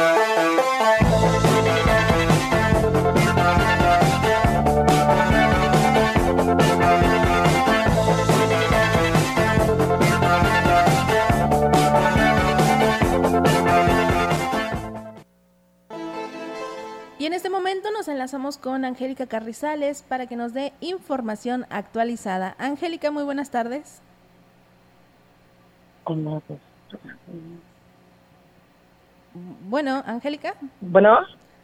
Y 17.22 17.26
en 17.26 17.34
este 17.34 17.50
momento 17.50 17.92
nos 17.92 18.08
enlazamos 18.08 18.58
con 18.58 18.84
Angélica 18.84 19.28
Carrizales 19.28 20.02
para 20.02 20.26
que 20.26 20.34
nos 20.34 20.52
dé 20.52 20.72
información 20.80 21.66
actualizada. 21.70 22.56
Angélica, 22.58 23.12
muy 23.12 23.22
buenas 23.22 23.52
tardes. 23.52 24.00
Bueno, 29.34 30.02
Angélica. 30.06 30.54
Bueno. 30.80 31.18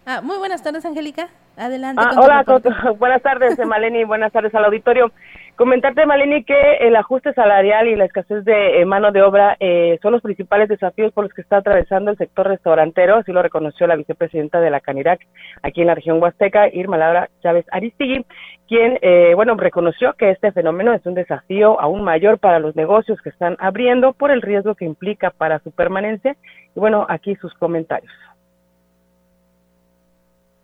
Ah, 0.06 0.20
muy 0.22 0.38
buenas 0.38 0.62
tardes, 0.62 0.84
Angélica. 0.84 1.28
Adelante. 1.56 2.02
Ah, 2.04 2.14
hola, 2.16 2.44
buenas 2.98 3.22
tardes, 3.22 3.58
Maleni, 3.58 4.04
buenas 4.04 4.32
tardes 4.32 4.54
al 4.54 4.64
auditorio. 4.64 5.12
Comentarte, 5.58 6.06
Maleni, 6.06 6.44
que 6.44 6.76
el 6.82 6.94
ajuste 6.94 7.34
salarial 7.34 7.88
y 7.88 7.96
la 7.96 8.04
escasez 8.04 8.44
de 8.44 8.80
eh, 8.80 8.84
mano 8.84 9.10
de 9.10 9.22
obra 9.22 9.56
eh, 9.58 9.98
son 10.00 10.12
los 10.12 10.22
principales 10.22 10.68
desafíos 10.68 11.12
por 11.12 11.24
los 11.24 11.34
que 11.34 11.42
está 11.42 11.56
atravesando 11.56 12.12
el 12.12 12.16
sector 12.16 12.46
restaurantero, 12.46 13.16
así 13.16 13.32
lo 13.32 13.42
reconoció 13.42 13.88
la 13.88 13.96
vicepresidenta 13.96 14.60
de 14.60 14.70
la 14.70 14.78
Canirac 14.78 15.20
aquí 15.64 15.80
en 15.80 15.88
la 15.88 15.96
región 15.96 16.22
Huasteca, 16.22 16.68
Irma 16.72 16.96
Laura 16.96 17.28
Chávez 17.42 17.66
Aristigui, 17.72 18.24
quien, 18.68 19.00
eh, 19.02 19.32
bueno, 19.34 19.56
reconoció 19.56 20.12
que 20.12 20.30
este 20.30 20.52
fenómeno 20.52 20.92
es 20.92 21.04
un 21.06 21.14
desafío 21.14 21.80
aún 21.80 22.04
mayor 22.04 22.38
para 22.38 22.60
los 22.60 22.76
negocios 22.76 23.20
que 23.20 23.30
están 23.30 23.56
abriendo 23.58 24.12
por 24.12 24.30
el 24.30 24.42
riesgo 24.42 24.76
que 24.76 24.84
implica 24.84 25.30
para 25.30 25.58
su 25.58 25.72
permanencia. 25.72 26.36
Y 26.76 26.78
bueno, 26.78 27.04
aquí 27.08 27.34
sus 27.34 27.52
comentarios. 27.54 28.12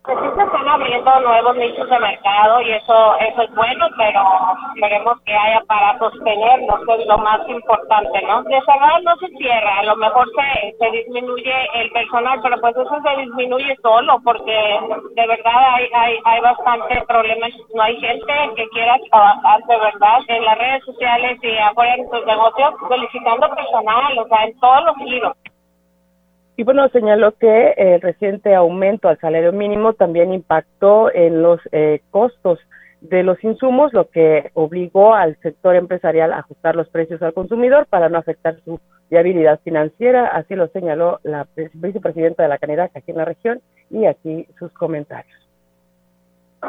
Pues 0.05 0.19
sí 0.21 0.27
están 0.27 0.69
abriendo 0.69 1.21
nuevos 1.21 1.57
nichos 1.57 1.89
de 1.89 1.99
mercado 1.99 2.61
y 2.61 2.73
eso 2.73 3.17
eso 3.21 3.41
es 3.41 3.55
bueno, 3.55 3.87
pero 3.97 4.21
esperemos 4.75 5.19
que 5.23 5.33
haya 5.35 5.63
para 5.67 5.99
sostenernos, 5.99 6.81
que 6.85 6.93
es 6.93 7.07
lo 7.07 7.17
más 7.17 7.41
importante, 7.49 8.21
¿no? 8.29 8.43
De 8.43 8.61
no 9.03 9.17
se 9.17 9.29
cierra, 9.39 9.79
a 9.79 9.83
lo 9.85 9.97
mejor 9.97 10.29
se, 10.37 10.77
se 10.79 10.91
disminuye 10.91 11.55
el 11.77 11.91
personal, 11.93 12.39
pero 12.43 12.61
pues 12.61 12.77
eso 12.77 13.01
se 13.03 13.21
disminuye 13.23 13.75
solo, 13.81 14.21
porque 14.23 14.79
de 15.15 15.27
verdad 15.27 15.75
hay 15.75 15.89
hay 15.95 16.19
hay 16.23 16.41
bastante 16.43 17.03
problemas, 17.09 17.53
no 17.75 17.83
hay 17.83 17.99
gente 17.99 18.35
que 18.57 18.69
quiera 18.69 18.99
trabajar 19.11 19.61
de 19.65 19.79
verdad 19.79 20.19
en 20.29 20.45
las 20.45 20.59
redes 20.59 20.85
sociales 20.85 21.39
y 21.43 21.57
afuera 21.57 21.95
en 21.95 22.11
sus 22.11 22.27
negocios 22.27 22.75
solicitando 22.91 23.49
personal, 23.55 24.19
o 24.19 24.29
sea, 24.29 24.45
en 24.45 24.61
todos 24.61 24.85
los 24.85 24.97
giros. 24.97 25.33
Y 26.57 26.63
bueno, 26.63 26.89
señaló 26.91 27.33
que 27.33 27.75
el 27.77 28.01
reciente 28.01 28.55
aumento 28.55 29.09
al 29.09 29.19
salario 29.19 29.53
mínimo 29.53 29.95
también 29.95 30.33
impactó 30.33 31.13
en 31.13 31.43
los 31.43 31.61
eh, 31.73 32.01
costos 32.11 32.61
de 33.01 33.23
los 33.23 33.43
insumos, 33.45 33.93
lo 33.93 34.09
que 34.09 34.51
obligó 34.55 35.15
al 35.15 35.37
sector 35.41 35.77
empresarial 35.77 36.33
a 36.33 36.39
ajustar 36.39 36.75
los 36.75 36.89
precios 36.89 37.21
al 37.23 37.35
consumidor 37.35 37.87
para 37.87 38.09
no 38.09 38.19
afectar 38.19 38.57
su 38.65 38.81
viabilidad 39.11 39.61
financiera. 39.63 40.29
Así 40.29 40.55
lo 40.55 40.69
señaló 40.69 41.21
la 41.23 41.47
vicepresidenta 41.75 42.45
de 42.45 42.49
la 42.49 42.59
Canidad 42.59 42.91
aquí 42.95 43.11
en 43.11 43.19
la 43.19 43.25
región 43.25 43.61
y 43.91 44.07
aquí 44.07 44.47
sus 44.59 44.73
comentarios. 44.73 45.44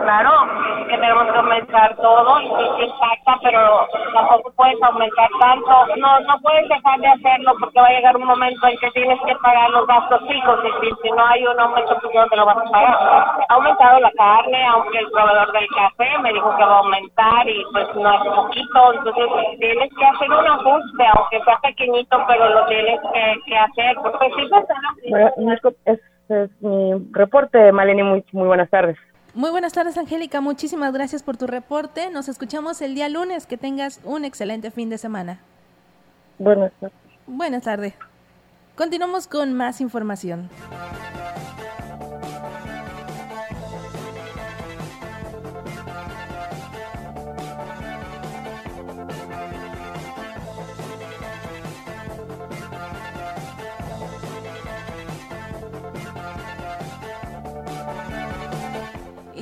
Claro, 0.01 0.31
que 0.87 0.97
tenemos 0.97 1.31
que 1.31 1.37
aumentar 1.37 1.95
todo 1.97 2.41
impacta, 2.41 3.37
pero 3.41 3.87
tampoco 4.13 4.51
puedes 4.55 4.81
aumentar 4.83 5.29
tanto. 5.39 5.95
No 5.97 6.19
no 6.21 6.39
puedes 6.41 6.67
dejar 6.69 6.99
de 6.99 7.07
hacerlo 7.07 7.53
porque 7.59 7.79
va 7.79 7.87
a 7.87 7.91
llegar 7.91 8.15
un 8.17 8.25
momento 8.25 8.67
en 8.67 8.77
que 8.77 8.91
tienes 8.91 9.19
que 9.25 9.35
pagar 9.35 9.69
los 9.71 9.87
gastos 9.87 10.21
fijos 10.27 10.59
y 10.63 10.91
si, 11.01 11.11
no 11.11 11.25
hay 11.25 11.45
un 11.45 11.59
aumento, 11.59 11.97
pues 12.01 12.13
no 12.13 12.27
te 12.27 12.35
lo 12.35 12.45
vas 12.45 12.57
a 12.57 12.71
pagar. 12.71 12.97
Ha 13.49 13.53
aumentado 13.53 13.99
la 13.99 14.11
carne, 14.11 14.65
aunque 14.67 14.99
el 14.99 15.11
proveedor 15.11 15.51
del 15.51 15.67
café 15.69 16.17
me 16.21 16.33
dijo 16.33 16.55
que 16.55 16.63
va 16.63 16.75
a 16.75 16.79
aumentar 16.79 17.49
y 17.49 17.63
pues 17.71 17.95
no 17.95 18.13
es 18.13 18.35
poquito. 18.35 18.93
Entonces 18.93 19.59
tienes 19.59 19.89
que 19.97 20.05
hacer 20.05 20.31
un 20.31 20.47
ajuste, 20.47 21.03
aunque 21.15 21.41
sea 21.43 21.57
pequeñito, 21.63 22.23
pero 22.27 22.49
lo 22.49 22.65
tienes 22.67 22.99
que, 23.45 23.57
hacer. 23.57 23.95
Pues 24.01 24.13
sí, 24.35 24.49
pues, 25.61 25.75
es, 25.85 25.99
es 26.29 26.61
mi 26.61 26.93
reporte, 27.11 27.71
Maleni. 27.71 28.03
Muy, 28.03 28.25
muy 28.33 28.47
buenas 28.47 28.69
tardes. 28.69 28.97
Muy 29.35 29.49
buenas 29.49 29.73
tardes, 29.73 29.97
Angélica. 29.97 30.39
Muchísimas 30.39 30.93
gracias 30.93 31.21
por 31.21 31.35
tu 31.35 31.45
reporte. 31.45 32.09
Nos 32.09 32.29
escuchamos 32.29 32.81
el 32.81 32.95
día 32.95 33.09
lunes. 33.09 33.45
Que 33.45 33.57
tengas 33.57 33.99
un 34.05 34.23
excelente 34.23 34.71
fin 34.71 34.89
de 34.89 34.97
semana. 34.97 35.39
Buenas 36.39 36.71
tardes. 36.79 36.97
Buenas 37.27 37.63
tardes. 37.63 37.93
Continuamos 38.77 39.27
con 39.27 39.51
más 39.53 39.81
información. 39.81 40.49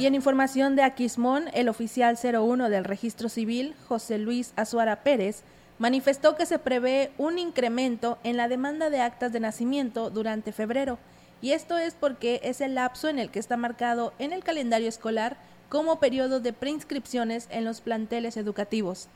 Y 0.03 0.05
en 0.05 0.15
información 0.15 0.75
de 0.75 0.83
Aquismón, 0.83 1.45
el 1.53 1.69
oficial 1.69 2.19
01 2.21 2.69
del 2.69 2.83
registro 2.83 3.29
civil, 3.29 3.73
José 3.87 4.17
Luis 4.17 4.51
Azuara 4.57 5.01
Pérez, 5.01 5.43
manifestó 5.79 6.35
que 6.35 6.45
se 6.45 6.59
prevé 6.59 7.13
un 7.17 7.39
incremento 7.39 8.17
en 8.25 8.35
la 8.35 8.49
demanda 8.49 8.89
de 8.89 8.99
actas 8.99 9.31
de 9.31 9.39
nacimiento 9.39 10.09
durante 10.09 10.51
febrero, 10.51 10.99
y 11.41 11.51
esto 11.51 11.77
es 11.77 11.93
porque 11.93 12.41
es 12.43 12.59
el 12.59 12.75
lapso 12.75 13.07
en 13.07 13.17
el 13.17 13.31
que 13.31 13.39
está 13.39 13.55
marcado 13.55 14.11
en 14.19 14.33
el 14.33 14.43
calendario 14.43 14.89
escolar 14.89 15.37
como 15.69 16.01
periodo 16.01 16.41
de 16.41 16.51
preinscripciones 16.51 17.47
en 17.49 17.63
los 17.63 17.79
planteles 17.79 18.35
educativos. 18.35 19.07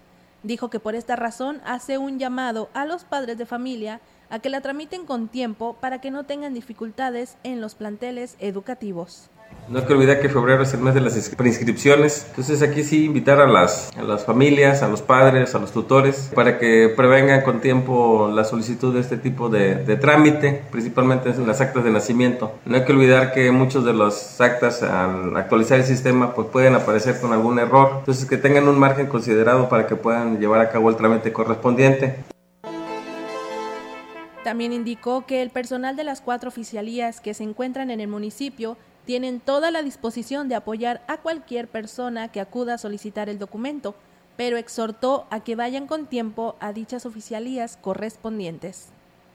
Dijo 0.41 0.69
que 0.69 0.79
por 0.79 0.95
esta 0.95 1.17
razón 1.17 1.59
hace 1.65 1.97
un 1.97 2.17
llamado 2.17 2.69
a 2.73 2.85
los 2.85 3.03
padres 3.03 3.37
de 3.37 3.45
familia 3.45 3.99
a 4.29 4.39
que 4.39 4.49
la 4.49 4.61
tramiten 4.61 5.05
con 5.05 5.27
tiempo 5.27 5.75
para 5.81 5.99
que 5.99 6.11
no 6.11 6.23
tengan 6.23 6.53
dificultades 6.53 7.35
en 7.43 7.59
los 7.59 7.75
planteles 7.75 8.37
educativos. 8.39 9.29
No 9.69 9.79
hay 9.79 9.85
que 9.85 9.91
olvidar 9.91 10.21
que 10.21 10.29
febrero 10.29 10.63
es 10.63 10.73
el 10.73 10.79
mes 10.79 10.93
de 10.93 11.01
las 11.01 11.29
preinscripciones. 11.35 12.25
Entonces 12.29 12.61
aquí 12.61 12.83
sí 12.83 13.03
invitar 13.03 13.41
a 13.41 13.47
las, 13.47 13.91
a 13.97 14.01
las 14.01 14.23
familias, 14.23 14.81
a 14.81 14.87
los 14.87 15.01
padres, 15.01 15.55
a 15.55 15.59
los 15.59 15.73
tutores, 15.73 16.31
para 16.33 16.57
que 16.57 16.93
prevengan 16.95 17.41
con 17.41 17.59
tiempo 17.59 18.31
la 18.33 18.45
solicitud 18.45 18.93
de 18.93 19.01
este 19.01 19.17
tipo 19.17 19.49
de, 19.49 19.97
trámite, 19.97 20.63
principalmente 20.71 21.31
en 21.31 21.45
las 21.45 21.59
actas 21.59 21.83
de 21.83 21.91
nacimiento. 21.91 22.53
No 22.65 22.77
hay 22.77 22.85
que 22.85 22.93
olvidar 22.93 23.33
que 23.33 23.51
muchos 23.51 23.83
de 23.83 23.91
los 23.91 24.39
actas 24.39 24.83
al 24.83 25.35
actualizar 25.35 25.79
el 25.79 25.85
sistema 25.85 26.33
pues 26.33 26.47
pueden 26.47 26.73
aparecer 26.73 27.19
con 27.19 27.33
algún 27.33 27.59
error. 27.59 27.97
Entonces 27.99 28.25
que 28.25 28.37
tengan 28.37 28.69
un 28.69 28.79
margen 28.79 29.07
considerado 29.07 29.67
para 29.67 29.85
que 29.85 29.97
puedan 29.97 30.39
llevar 30.39 30.61
a 30.61 30.69
cabo 30.69 30.89
el 30.89 30.95
trámite 30.95 31.33
correspondiente. 31.33 32.15
También 34.45 34.71
indicó 34.71 35.25
que 35.25 35.41
el 35.41 35.49
personal 35.49 35.97
de 35.97 36.05
las 36.05 36.21
cuatro 36.21 36.47
oficialías 36.47 37.19
que 37.19 37.33
se 37.33 37.43
encuentran 37.43 37.91
en 37.91 37.99
el 37.99 38.07
municipio 38.07 38.77
tienen 39.07 39.39
toda 39.39 39.71
la 39.71 39.83
disposición 39.83 40.49
de 40.49 40.55
apoyar 40.55 41.01
a 41.07 41.17
cualquier 41.17 41.69
persona 41.69 42.27
que 42.27 42.41
acuda 42.41 42.73
a 42.73 42.77
solicitar 42.77 43.29
el 43.29 43.39
documento, 43.39 43.95
pero 44.35 44.57
exhortó 44.57 45.27
a 45.31 45.39
que 45.39 45.55
vayan 45.55 45.87
con 45.87 46.07
tiempo 46.07 46.57
a 46.59 46.73
dichas 46.73 47.05
oficialías 47.05 47.77
correspondientes. 47.77 48.89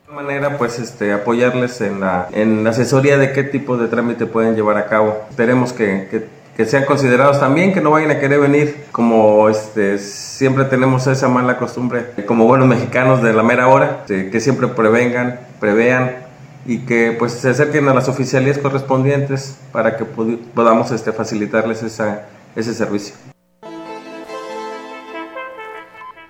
Manera 0.09 0.59
pues 0.59 0.79
este 0.79 1.15
apoyarles 1.15 1.81
en 1.81 2.01
la 2.01 2.29
en 2.33 2.65
la 2.65 2.71
asesoría 2.71 3.17
de 3.17 3.33
qué 3.33 3.45
tipo 3.45 3.79
de 3.79 3.89
trámite 3.89 4.27
pueden 4.27 4.55
llevar 4.55 4.77
a 4.77 4.87
cabo. 4.87 5.17
Esperemos 5.31 5.73
que, 5.73 6.07
que, 6.11 6.27
que 6.55 6.67
sean 6.67 6.85
considerados 6.85 7.41
también, 7.41 7.73
que 7.73 7.81
no 7.81 7.93
vayan 7.93 8.11
a 8.11 8.21
querer 8.21 8.41
venir 8.41 8.85
como 8.93 9.49
este 9.49 9.99
siempre 9.99 10.65
tenemos 10.65 11.07
esa 11.07 11.29
mala 11.29 11.57
costumbre 11.57 12.09
como 12.27 12.47
buenos 12.47 12.69
mexicanos 12.69 13.23
de 13.23 13.33
la 13.33 13.43
mera 13.43 13.69
hora, 13.69 14.01
este, 14.01 14.29
que 14.29 14.39
siempre 14.39 14.69
prevengan, 14.69 15.41
prevean 15.61 16.22
y 16.65 16.79
que 16.81 17.15
pues 17.19 17.33
se 17.33 17.51
acerquen 17.51 17.89
a 17.89 17.95
las 17.95 18.09
oficialías 18.09 18.59
correspondientes 18.59 19.59
para 19.73 19.97
que 19.97 20.05
podamos 20.05 20.91
este, 20.91 21.13
facilitarles 21.13 21.83
ese 21.83 22.75
servicio. 22.75 23.15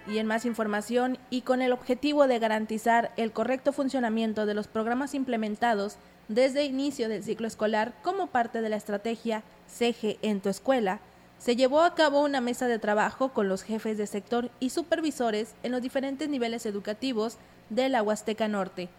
Y 0.07 0.18
en 0.18 0.26
más 0.26 0.45
información, 0.45 1.16
y 1.30 1.41
con 1.41 1.62
el 1.62 1.72
objetivo 1.72 2.26
de 2.26 2.39
garantizar 2.39 3.12
el 3.16 3.33
correcto 3.33 3.72
funcionamiento 3.72 4.45
de 4.45 4.53
los 4.53 4.68
programas 4.68 5.14
implementados 5.14 5.97
desde 6.28 6.64
inicio 6.64 7.09
del 7.09 7.24
ciclo 7.24 7.47
escolar 7.47 7.95
como 8.03 8.26
parte 8.26 8.61
de 8.61 8.68
la 8.68 8.76
estrategia 8.76 9.43
CG 9.68 10.18
en 10.20 10.41
tu 10.41 10.51
escuela, 10.51 11.01
se 11.39 11.57
llevó 11.57 11.80
a 11.80 11.95
cabo 11.95 12.22
una 12.22 12.41
mesa 12.41 12.68
de 12.68 12.78
trabajo 12.78 13.30
con 13.30 13.49
los 13.49 13.62
jefes 13.62 13.99
de 13.99 14.07
sector 14.07 14.51
y 14.61 14.70
supervisores 14.70 15.55
en 15.62 15.72
los 15.72 15.83
diferentes 15.83 16.28
niveles 16.28 16.66
educativos 16.66 17.39
de 17.70 17.89
la 17.89 18.03
Huasteca 18.03 18.49
Norte. 18.49 18.91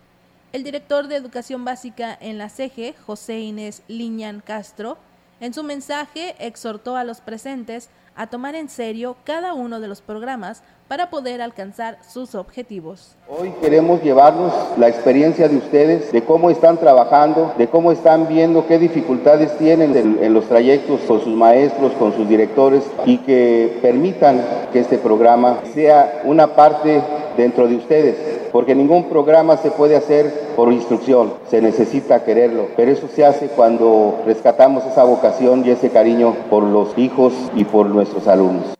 El 0.53 0.63
director 0.63 1.07
de 1.07 1.15
Educación 1.15 1.65
Básica 1.65 2.15
en 2.21 2.37
la 2.37 2.47
CG, 2.47 2.93
José 3.07 3.39
Inés 3.39 3.81
Liñán 3.87 4.39
Castro, 4.45 4.97
en 5.39 5.51
su 5.51 5.63
mensaje 5.63 6.35
exhortó 6.37 6.95
a 6.95 7.03
los 7.03 7.21
presentes 7.21 7.89
a 8.15 8.27
tomar 8.27 8.53
en 8.53 8.69
serio 8.69 9.15
cada 9.23 9.55
uno 9.55 9.79
de 9.79 9.87
los 9.87 10.01
programas 10.01 10.61
para 10.87 11.09
poder 11.09 11.41
alcanzar 11.41 11.97
sus 12.07 12.35
objetivos. 12.35 13.15
Hoy 13.27 13.51
queremos 13.61 14.03
llevarnos 14.03 14.53
la 14.77 14.87
experiencia 14.87 15.49
de 15.49 15.57
ustedes, 15.57 16.11
de 16.11 16.23
cómo 16.23 16.51
están 16.51 16.77
trabajando, 16.77 17.51
de 17.57 17.67
cómo 17.67 17.91
están 17.91 18.27
viendo 18.27 18.67
qué 18.67 18.77
dificultades 18.77 19.57
tienen 19.57 19.97
en, 19.97 20.33
los 20.35 20.47
trayectos 20.47 21.01
con 21.07 21.19
sus 21.19 21.35
maestros, 21.35 21.93
con 21.93 22.13
sus 22.13 22.29
directores 22.29 22.83
y 23.07 23.17
que 23.17 23.79
permitan 23.81 24.39
que 24.71 24.81
este 24.81 24.99
programa 24.99 25.61
sea 25.73 26.21
una 26.25 26.55
parte 26.55 27.01
dentro 27.37 27.67
de 27.67 27.75
ustedes, 27.75 28.49
porque 28.51 28.75
ningún 28.75 29.09
programa 29.09 29.57
se 29.57 29.71
puede 29.71 29.95
hacer 29.95 30.53
por 30.55 30.71
instrucción, 30.71 31.33
se 31.49 31.61
necesita 31.61 32.23
quererlo, 32.23 32.67
pero 32.75 32.91
eso 32.91 33.07
se 33.07 33.25
hace 33.25 33.47
cuando 33.47 34.21
rescatamos 34.25 34.85
esa 34.85 35.03
vocación 35.03 35.65
y 35.65 35.71
ese 35.71 35.89
cariño 35.89 36.35
por 36.49 36.63
los 36.63 36.97
hijos 36.97 37.33
y 37.55 37.65
por 37.65 37.87
nuestros 37.87 38.27
alumnos. 38.27 38.75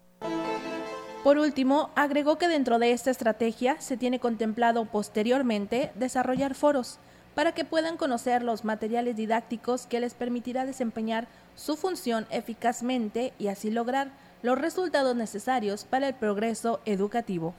Por 1.24 1.38
último, 1.38 1.89
agregó 1.95 2.38
que 2.38 2.49
dentro 2.49 2.80
de 2.80 2.91
esta 2.91 3.10
estrategia 3.10 3.78
se 3.80 3.95
tiene 3.95 4.20
contemplado 4.20 4.86
posteriormente 4.86 5.91
desarrollar 5.95 6.54
foros 6.54 6.99
para 7.34 7.54
que 7.54 7.66
puedan 7.66 7.97
conocer 7.97 8.43
los 8.43 8.66
materiales 8.66 9.16
didácticos 9.16 9.88
que 9.88 9.99
les 9.99 10.14
permitirá 10.14 10.66
desempeñar 10.66 11.28
su 11.56 11.78
función 11.78 12.28
eficazmente 12.30 13.34
y 13.39 13.47
así 13.47 13.72
lograr 13.72 14.10
los 14.41 14.60
resultados 14.60 15.16
necesarios 15.16 15.86
para 15.86 16.10
el 16.10 16.14
progreso 16.14 16.82
educativo. 16.86 17.54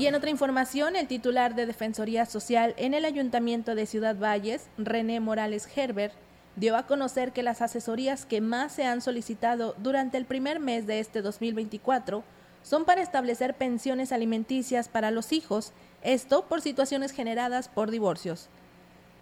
Y 0.00 0.06
en 0.06 0.14
otra 0.14 0.30
información, 0.30 0.96
el 0.96 1.06
titular 1.06 1.54
de 1.54 1.66
Defensoría 1.66 2.24
Social 2.24 2.72
en 2.78 2.94
el 2.94 3.04
Ayuntamiento 3.04 3.74
de 3.74 3.84
Ciudad 3.84 4.16
Valles, 4.16 4.70
René 4.78 5.20
Morales 5.20 5.68
Herbert, 5.76 6.14
dio 6.56 6.74
a 6.78 6.86
conocer 6.86 7.32
que 7.32 7.42
las 7.42 7.60
asesorías 7.60 8.24
que 8.24 8.40
más 8.40 8.72
se 8.72 8.86
han 8.86 9.02
solicitado 9.02 9.74
durante 9.76 10.16
el 10.16 10.24
primer 10.24 10.58
mes 10.58 10.86
de 10.86 11.00
este 11.00 11.20
2024 11.20 12.24
son 12.62 12.86
para 12.86 13.02
establecer 13.02 13.52
pensiones 13.52 14.10
alimenticias 14.10 14.88
para 14.88 15.10
los 15.10 15.32
hijos, 15.32 15.74
esto 16.00 16.46
por 16.46 16.62
situaciones 16.62 17.12
generadas 17.12 17.68
por 17.68 17.90
divorcios. 17.90 18.48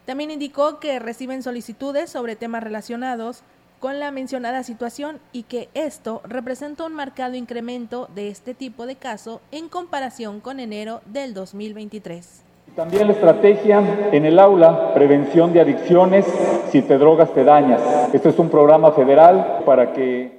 También 0.06 0.30
indicó 0.30 0.78
que 0.78 1.00
reciben 1.00 1.42
solicitudes 1.42 2.08
sobre 2.08 2.36
temas 2.36 2.62
relacionados 2.62 3.42
con 3.80 4.00
la 4.00 4.10
mencionada 4.10 4.62
situación 4.62 5.20
y 5.32 5.44
que 5.44 5.68
esto 5.74 6.20
representa 6.24 6.84
un 6.84 6.94
marcado 6.94 7.34
incremento 7.34 8.08
de 8.14 8.28
este 8.28 8.54
tipo 8.54 8.86
de 8.86 8.96
caso 8.96 9.40
en 9.52 9.68
comparación 9.68 10.40
con 10.40 10.60
enero 10.60 11.00
del 11.06 11.34
2023. 11.34 12.44
También 12.76 13.08
la 13.08 13.14
estrategia 13.14 14.10
en 14.12 14.24
el 14.24 14.38
aula, 14.38 14.92
prevención 14.94 15.52
de 15.52 15.60
adicciones, 15.60 16.26
si 16.70 16.82
te 16.82 16.98
drogas 16.98 17.32
te 17.32 17.42
dañas. 17.42 17.82
Este 18.12 18.28
es 18.28 18.38
un 18.38 18.50
programa 18.50 18.92
federal 18.92 19.62
para 19.64 19.92
que 19.92 20.37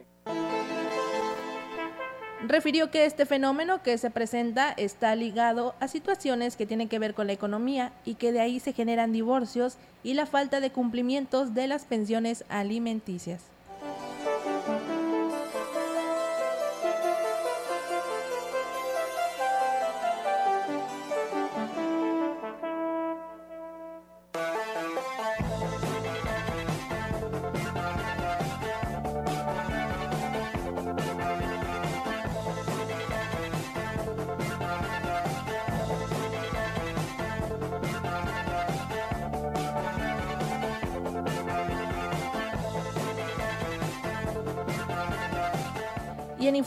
refirió 2.47 2.89
que 2.89 3.05
este 3.05 3.25
fenómeno 3.25 3.83
que 3.83 3.97
se 3.97 4.09
presenta 4.09 4.71
está 4.71 5.15
ligado 5.15 5.75
a 5.79 5.87
situaciones 5.87 6.55
que 6.55 6.65
tienen 6.65 6.87
que 6.87 6.99
ver 6.99 7.13
con 7.13 7.27
la 7.27 7.33
economía 7.33 7.91
y 8.05 8.15
que 8.15 8.31
de 8.31 8.39
ahí 8.39 8.59
se 8.59 8.73
generan 8.73 9.11
divorcios 9.11 9.77
y 10.03 10.13
la 10.13 10.25
falta 10.25 10.59
de 10.59 10.71
cumplimientos 10.71 11.53
de 11.53 11.67
las 11.67 11.85
pensiones 11.85 12.45
alimenticias. 12.49 13.43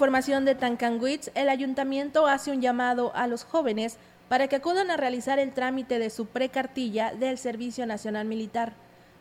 Información 0.03 0.45
de 0.45 0.57
Tancanwitz, 0.57 1.31
el 1.37 1.49
ayuntamiento 1.49 2.27
hace 2.27 2.51
un 2.51 2.61
llamado 2.61 3.13
a 3.15 3.29
los 3.29 3.45
jóvenes 3.45 3.99
para 4.29 4.49
que 4.49 4.57
acudan 4.57 4.91
a 4.91 4.97
realizar 4.97 5.39
el 5.39 5.53
trámite 5.53 6.01
de 6.01 6.11
su 6.11 6.27
precartilla 6.27 7.13
del 7.15 7.39
Servicio 7.39 7.87
Nacional 7.87 8.27
Militar. 8.27 8.73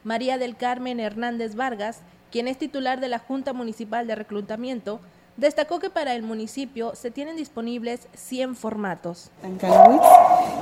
María 0.03 0.39
del 0.39 0.57
Carmen 0.57 0.99
Hernández 0.99 1.53
Vargas, 1.53 2.01
quien 2.31 2.47
es 2.47 2.57
titular 2.57 2.99
de 2.99 3.09
la 3.09 3.19
Junta 3.19 3.53
Municipal 3.53 4.07
de 4.07 4.15
Reclutamiento, 4.15 5.01
Destacó 5.41 5.79
que 5.79 5.89
para 5.89 6.13
el 6.13 6.21
municipio 6.21 6.91
se 6.93 7.09
tienen 7.09 7.35
disponibles 7.35 8.01
100 8.13 8.55
formatos. 8.55 9.31
En 9.41 9.57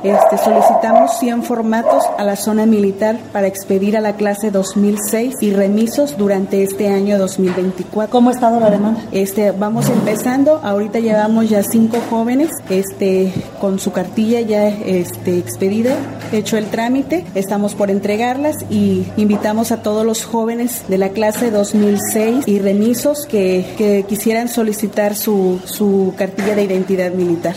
este, 0.03 0.37
solicitamos 0.37 1.19
100 1.19 1.43
formatos 1.43 2.05
a 2.17 2.23
la 2.23 2.37
zona 2.37 2.65
militar 2.65 3.17
para 3.33 3.47
expedir 3.47 3.97
a 3.97 3.99
la 3.99 4.15
clase 4.15 4.51
2006 4.51 5.35
y 5.41 5.51
remisos 5.51 6.17
durante 6.17 6.63
este 6.63 6.87
año 6.87 7.17
2024. 7.17 8.09
¿Cómo 8.09 8.29
ha 8.29 8.31
estado 8.31 8.61
la 8.61 8.69
demanda? 8.69 9.01
Este, 9.11 9.51
vamos 9.51 9.89
empezando, 9.89 10.61
ahorita 10.63 10.99
llevamos 10.99 11.49
ya 11.49 11.61
cinco 11.61 11.97
jóvenes 12.09 12.49
este, 12.69 13.33
con 13.59 13.79
su 13.79 13.91
cartilla 13.91 14.39
ya 14.39 14.69
este, 14.69 15.39
expedida, 15.39 15.97
hecho 16.31 16.55
el 16.55 16.67
trámite, 16.67 17.25
estamos 17.35 17.75
por 17.75 17.91
entregarlas 17.91 18.55
y 18.69 19.05
invitamos 19.17 19.73
a 19.73 19.81
todos 19.81 20.05
los 20.05 20.23
jóvenes 20.23 20.87
de 20.87 20.97
la 20.97 21.09
clase 21.09 21.51
2006 21.51 22.47
y 22.47 22.59
remisos 22.59 23.25
que, 23.25 23.65
que 23.77 24.05
quisieran 24.07 24.47
solicitar 24.47 24.68
su, 25.15 25.61
su 25.65 26.13
cartilla 26.17 26.55
de 26.55 26.63
identidad 26.63 27.11
militar. 27.11 27.55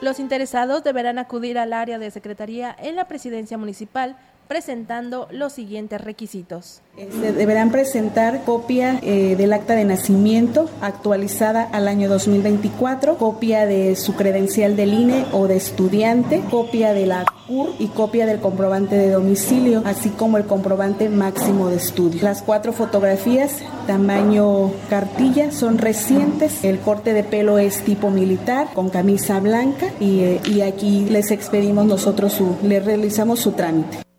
Los 0.00 0.18
interesados 0.18 0.82
deberán 0.82 1.18
acudir 1.18 1.58
al 1.58 1.72
área 1.72 1.98
de 1.98 2.10
secretaría 2.10 2.74
en 2.76 2.96
la 2.96 3.06
presidencia 3.06 3.56
municipal 3.56 4.16
presentando 4.52 5.28
los 5.30 5.54
siguientes 5.54 5.98
requisitos. 5.98 6.82
Este, 6.98 7.32
deberán 7.32 7.70
presentar 7.70 8.44
copia 8.44 8.98
eh, 9.00 9.34
del 9.34 9.54
acta 9.54 9.74
de 9.74 9.86
nacimiento 9.86 10.68
actualizada 10.82 11.62
al 11.72 11.88
año 11.88 12.06
2024, 12.10 13.16
copia 13.16 13.64
de 13.64 13.96
su 13.96 14.14
credencial 14.14 14.76
del 14.76 14.92
INE 14.92 15.24
o 15.32 15.48
de 15.48 15.56
estudiante, 15.56 16.42
copia 16.50 16.92
de 16.92 17.06
la 17.06 17.24
CUR 17.48 17.70
y 17.78 17.86
copia 17.86 18.26
del 18.26 18.40
comprobante 18.40 18.98
de 18.98 19.08
domicilio, 19.08 19.80
así 19.86 20.10
como 20.10 20.36
el 20.36 20.44
comprobante 20.44 21.08
máximo 21.08 21.70
de 21.70 21.76
estudio. 21.76 22.20
Las 22.22 22.42
cuatro 22.42 22.74
fotografías, 22.74 23.56
tamaño 23.86 24.70
cartilla, 24.90 25.50
son 25.50 25.78
recientes. 25.78 26.62
El 26.62 26.78
corte 26.78 27.14
de 27.14 27.24
pelo 27.24 27.58
es 27.58 27.82
tipo 27.84 28.10
militar, 28.10 28.68
con 28.74 28.90
camisa 28.90 29.40
blanca 29.40 29.86
y, 29.98 30.20
eh, 30.20 30.40
y 30.44 30.60
aquí 30.60 31.06
les 31.06 31.30
expedimos 31.30 31.86
nosotros 31.86 32.34
su, 32.34 32.54
les 32.62 32.84
realizamos 32.84 33.40
su 33.40 33.52
trámite. 33.52 34.11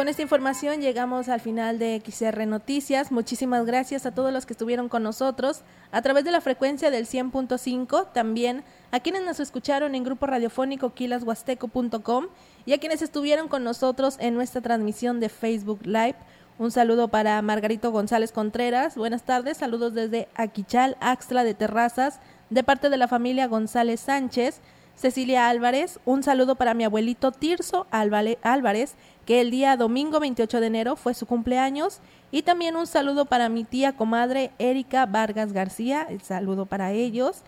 Con 0.00 0.08
esta 0.08 0.22
información 0.22 0.80
llegamos 0.80 1.28
al 1.28 1.42
final 1.42 1.78
de 1.78 2.02
XR 2.02 2.46
Noticias. 2.46 3.12
Muchísimas 3.12 3.66
gracias 3.66 4.06
a 4.06 4.14
todos 4.14 4.32
los 4.32 4.46
que 4.46 4.54
estuvieron 4.54 4.88
con 4.88 5.02
nosotros 5.02 5.60
a 5.92 6.00
través 6.00 6.24
de 6.24 6.30
la 6.30 6.40
frecuencia 6.40 6.90
del 6.90 7.04
100.5, 7.04 8.10
también 8.14 8.64
a 8.92 9.00
quienes 9.00 9.24
nos 9.24 9.40
escucharon 9.40 9.94
en 9.94 10.02
grupo 10.02 10.24
radiofónico 10.24 10.94
quilashuasteco.com 10.94 12.28
y 12.64 12.72
a 12.72 12.78
quienes 12.78 13.02
estuvieron 13.02 13.48
con 13.48 13.62
nosotros 13.62 14.16
en 14.20 14.32
nuestra 14.32 14.62
transmisión 14.62 15.20
de 15.20 15.28
Facebook 15.28 15.80
Live. 15.84 16.16
Un 16.58 16.70
saludo 16.70 17.08
para 17.08 17.42
Margarito 17.42 17.92
González 17.92 18.32
Contreras. 18.32 18.96
Buenas 18.96 19.24
tardes. 19.24 19.58
Saludos 19.58 19.92
desde 19.92 20.28
Aquichal, 20.34 20.96
Axtla 21.00 21.44
de 21.44 21.52
Terrazas, 21.52 22.20
de 22.48 22.64
parte 22.64 22.88
de 22.88 22.96
la 22.96 23.06
familia 23.06 23.48
González 23.48 24.00
Sánchez. 24.00 24.62
Cecilia 25.00 25.48
Álvarez, 25.48 25.98
un 26.04 26.22
saludo 26.22 26.56
para 26.56 26.74
mi 26.74 26.84
abuelito 26.84 27.32
Tirso 27.32 27.86
Álvarez, 27.90 28.96
que 29.24 29.40
el 29.40 29.50
día 29.50 29.78
domingo 29.78 30.20
28 30.20 30.60
de 30.60 30.66
enero 30.66 30.94
fue 30.94 31.14
su 31.14 31.24
cumpleaños. 31.24 32.00
Y 32.30 32.42
también 32.42 32.76
un 32.76 32.86
saludo 32.86 33.24
para 33.24 33.48
mi 33.48 33.64
tía 33.64 33.96
comadre 33.96 34.50
Erika 34.58 35.06
Vargas 35.06 35.54
García, 35.54 36.06
el 36.06 36.20
saludo 36.20 36.66
para 36.66 36.92
ellos. 36.92 37.38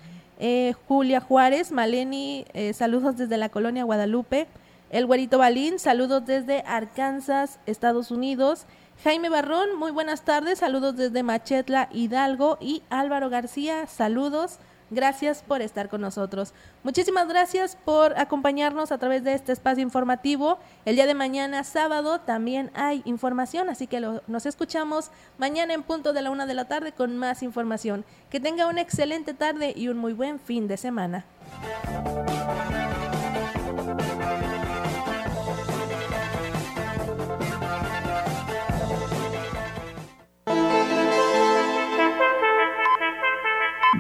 Eh, 0.40 0.72
Julia 0.88 1.20
Juárez, 1.20 1.72
Maleni, 1.72 2.46
eh, 2.54 2.72
saludos 2.72 3.18
desde 3.18 3.36
la 3.36 3.50
colonia 3.50 3.84
Guadalupe. 3.84 4.46
El 4.88 5.04
Güerito 5.04 5.36
Balín, 5.36 5.78
saludos 5.78 6.24
desde 6.24 6.62
Arkansas, 6.66 7.58
Estados 7.66 8.10
Unidos. 8.10 8.64
Jaime 9.04 9.28
Barrón, 9.28 9.76
muy 9.78 9.90
buenas 9.90 10.22
tardes, 10.22 10.60
saludos 10.60 10.96
desde 10.96 11.22
Machetla, 11.22 11.90
Hidalgo. 11.92 12.56
Y 12.62 12.82
Álvaro 12.88 13.28
García, 13.28 13.86
saludos. 13.88 14.58
Gracias 14.92 15.42
por 15.42 15.62
estar 15.62 15.88
con 15.88 16.02
nosotros. 16.02 16.52
Muchísimas 16.82 17.26
gracias 17.26 17.76
por 17.82 18.12
acompañarnos 18.18 18.92
a 18.92 18.98
través 18.98 19.24
de 19.24 19.32
este 19.32 19.50
espacio 19.50 19.82
informativo. 19.82 20.58
El 20.84 20.96
día 20.96 21.06
de 21.06 21.14
mañana, 21.14 21.64
sábado, 21.64 22.20
también 22.20 22.70
hay 22.74 23.00
información, 23.06 23.70
así 23.70 23.86
que 23.86 24.00
nos 24.26 24.44
escuchamos 24.44 25.10
mañana 25.38 25.72
en 25.72 25.82
punto 25.82 26.12
de 26.12 26.20
la 26.20 26.30
una 26.30 26.44
de 26.44 26.52
la 26.52 26.66
tarde 26.66 26.92
con 26.92 27.16
más 27.16 27.42
información. 27.42 28.04
Que 28.28 28.38
tenga 28.38 28.66
una 28.66 28.82
excelente 28.82 29.32
tarde 29.32 29.72
y 29.74 29.88
un 29.88 29.96
muy 29.96 30.12
buen 30.12 30.38
fin 30.38 30.68
de 30.68 30.76
semana. 30.76 31.24